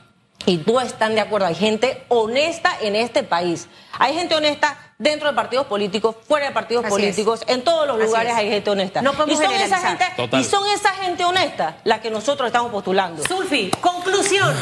Y 0.46 0.64
no 0.66 0.80
están 0.80 1.14
de 1.14 1.22
acuerdo. 1.22 1.48
Hay 1.48 1.56
gente 1.56 2.04
honesta 2.08 2.72
en 2.82 2.96
este 2.96 3.24
país. 3.24 3.68
Hay 4.00 4.14
gente 4.14 4.36
honesta 4.36 4.87
dentro 4.98 5.28
de 5.30 5.36
partidos 5.36 5.68
políticos, 5.68 6.16
fuera 6.28 6.48
de 6.48 6.54
partidos 6.54 6.86
Así 6.86 6.92
políticos. 6.92 7.44
En 7.48 7.64
todos 7.64 7.88
los 7.88 7.98
Así 7.98 8.06
lugares 8.06 8.34
es. 8.34 8.38
hay 8.40 8.50
gente 8.50 8.70
honesta. 8.70 9.02
No 9.02 9.14
podemos 9.14 9.42
y, 9.42 9.46
son 9.46 9.54
esa 9.56 9.78
gente, 9.80 10.06
Total. 10.16 10.42
y 10.42 10.44
son 10.44 10.68
esa 10.68 10.90
gente 10.96 11.24
honesta 11.26 11.78
la 11.84 12.02
que 12.02 12.10
nosotros 12.10 12.48
estamos 12.48 12.72
postulando. 12.72 13.24
Sulfi, 13.28 13.72
conclusión. 13.82 14.56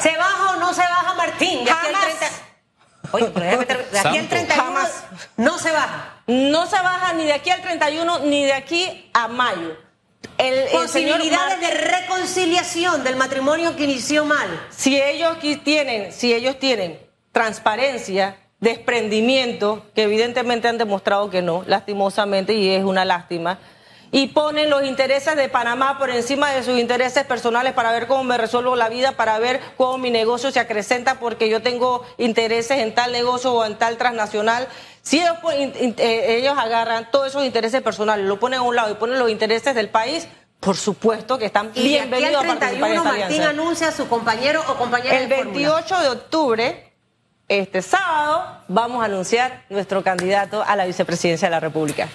¿Se 0.00 0.16
baja 0.16 0.52
o 0.56 0.60
no 0.60 0.72
se 0.72 0.80
baja 0.82 1.14
Martín? 1.14 1.64
De 1.64 1.70
aquí 1.70 1.86
al 1.86 1.94
Jamás. 1.94 2.18
30 2.18 2.26
Oye, 3.12 3.26
pero 3.34 3.46
déjame 3.46 3.66
de 3.66 3.98
aquí 3.98 4.08
al 4.08 4.14
Santo. 4.14 4.28
31 4.28 4.62
Jamás. 4.64 5.04
no 5.36 5.58
se 5.58 5.70
baja. 5.70 6.14
no 6.26 6.66
se 6.66 6.76
baja 6.76 7.12
ni 7.14 7.24
de 7.24 7.32
aquí 7.32 7.50
al 7.50 7.60
31 7.62 8.18
ni 8.20 8.44
de 8.44 8.52
aquí 8.52 9.10
a 9.12 9.28
mayo. 9.28 9.76
El, 10.38 10.54
el 10.54 10.68
Posibilidades 10.70 11.60
de 11.60 11.70
reconciliación 11.70 13.04
del 13.04 13.16
matrimonio 13.16 13.76
que 13.76 13.84
inició 13.84 14.24
mal. 14.24 14.48
si 14.70 15.00
ellos 15.00 15.36
tienen, 15.62 16.12
si 16.12 16.32
ellos 16.32 16.58
tienen 16.58 16.98
transparencia, 17.30 18.36
desprendimiento, 18.64 19.86
que 19.94 20.02
evidentemente 20.02 20.66
han 20.66 20.78
demostrado 20.78 21.30
que 21.30 21.42
no, 21.42 21.62
lastimosamente, 21.66 22.54
y 22.54 22.70
es 22.70 22.82
una 22.82 23.04
lástima, 23.04 23.58
y 24.10 24.28
ponen 24.28 24.70
los 24.70 24.84
intereses 24.84 25.34
de 25.34 25.48
Panamá 25.48 25.98
por 25.98 26.08
encima 26.08 26.52
de 26.52 26.62
sus 26.62 26.78
intereses 26.78 27.24
personales 27.24 27.72
para 27.72 27.90
ver 27.90 28.06
cómo 28.06 28.22
me 28.22 28.38
resuelvo 28.38 28.76
la 28.76 28.88
vida, 28.88 29.12
para 29.12 29.38
ver 29.40 29.60
cómo 29.76 29.98
mi 29.98 30.10
negocio 30.10 30.52
se 30.52 30.60
acrecenta 30.60 31.18
porque 31.18 31.48
yo 31.48 31.62
tengo 31.62 32.04
intereses 32.16 32.78
en 32.78 32.94
tal 32.94 33.10
negocio 33.10 33.52
o 33.52 33.64
en 33.64 33.76
tal 33.76 33.96
transnacional. 33.96 34.68
Si 35.02 35.18
ellos, 35.18 35.36
eh, 35.98 36.36
ellos 36.38 36.56
agarran 36.56 37.10
todos 37.10 37.26
esos 37.26 37.44
intereses 37.44 37.82
personales, 37.82 38.24
lo 38.26 38.38
ponen 38.38 38.60
a 38.60 38.62
un 38.62 38.76
lado 38.76 38.92
y 38.92 38.94
ponen 38.94 39.18
los 39.18 39.30
intereses 39.30 39.74
del 39.74 39.88
país, 39.88 40.28
por 40.60 40.76
supuesto 40.76 41.36
que 41.36 41.46
están 41.46 41.72
Y 41.74 41.94
de 41.94 42.00
aquí 42.00 42.08
bienvenidos 42.08 42.44
al 42.44 42.50
a 42.50 42.54
participar 42.54 42.90
en 42.92 42.96
31 42.96 42.96
esta 42.96 43.04
Martín 43.04 43.24
alianza. 43.24 43.50
anuncia 43.50 43.88
a 43.88 43.92
su 43.92 44.08
compañero 44.08 44.62
o 44.68 44.76
compañera 44.76 45.18
El 45.18 45.28
de 45.28 45.34
fórmula. 45.34 45.58
28 45.58 46.00
de 46.00 46.08
octubre, 46.08 46.93
este 47.48 47.82
sábado, 47.82 48.62
vamos 48.68 49.02
a 49.02 49.06
anunciar 49.06 49.64
nuestro 49.68 50.02
candidato 50.02 50.62
a 50.66 50.76
la 50.76 50.86
vicepresidencia 50.86 51.48
de 51.48 51.52
la 51.52 51.60
República. 51.60 52.08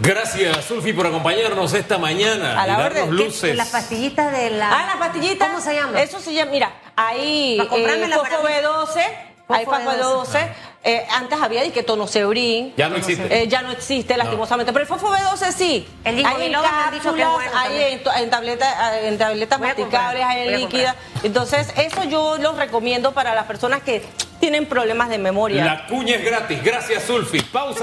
Gracias, 0.00 0.64
Sulfi, 0.64 0.92
por 0.92 1.06
acompañarnos 1.06 1.74
esta 1.74 1.98
mañana 1.98 2.60
A 2.60 2.66
la 2.66 2.74
y 2.74 2.76
darnos 2.76 3.02
orden. 3.04 3.16
luces. 3.16 3.56
Las 3.56 3.68
pastillitas 3.68 4.32
de 4.32 4.50
la... 4.50 4.70
Ah, 4.70 4.86
la 4.94 4.98
pastillita. 4.98 5.48
¿Cómo 5.48 5.60
se 5.60 5.74
llama? 5.74 6.00
Eso 6.00 6.20
se 6.20 6.32
llama, 6.34 6.50
mira, 6.50 6.72
ahí 6.96 7.58
para 7.68 7.96
mí. 7.96 8.12
B12, 8.12 9.02
hay 9.48 9.64
Fosfo 9.64 9.80
Fosfo 9.80 10.24
B12. 10.24 10.26
B12. 10.26 10.48
eh, 10.84 11.06
antes 11.12 11.40
había 11.40 11.62
de 11.62 11.70
que. 11.84 12.74
Ya 12.76 12.88
no 12.88 12.96
existe. 12.96 13.42
Eh, 13.42 13.48
ya 13.48 13.62
no 13.62 13.70
existe, 13.72 14.16
lastimosamente. 14.16 14.72
Pero 14.72 14.82
el 14.84 14.88
fosfo 14.88 15.08
B12 15.10 15.52
sí. 15.52 15.88
El 16.04 16.16
hay 16.16 16.46
en 16.46 16.52
cápsulas, 16.62 17.28
bueno 17.32 17.50
hay 17.58 17.82
en, 17.94 18.02
to- 18.02 18.12
en 18.12 18.30
tabletas, 18.30 18.74
en 19.02 19.18
masticables, 19.60 20.24
hay 20.24 20.40
en 20.48 20.60
líquida. 20.60 20.96
Entonces, 21.22 21.72
eso 21.76 22.04
yo 22.04 22.38
los 22.38 22.56
recomiendo 22.56 23.12
para 23.12 23.34
las 23.34 23.44
personas 23.46 23.82
que 23.82 24.04
tienen 24.40 24.66
problemas 24.66 25.08
de 25.08 25.18
memoria. 25.18 25.64
La 25.64 25.86
cuña 25.86 26.16
es 26.16 26.24
gratis. 26.24 26.62
Gracias, 26.62 27.04
Sulfi. 27.04 27.40
Pausa. 27.40 27.74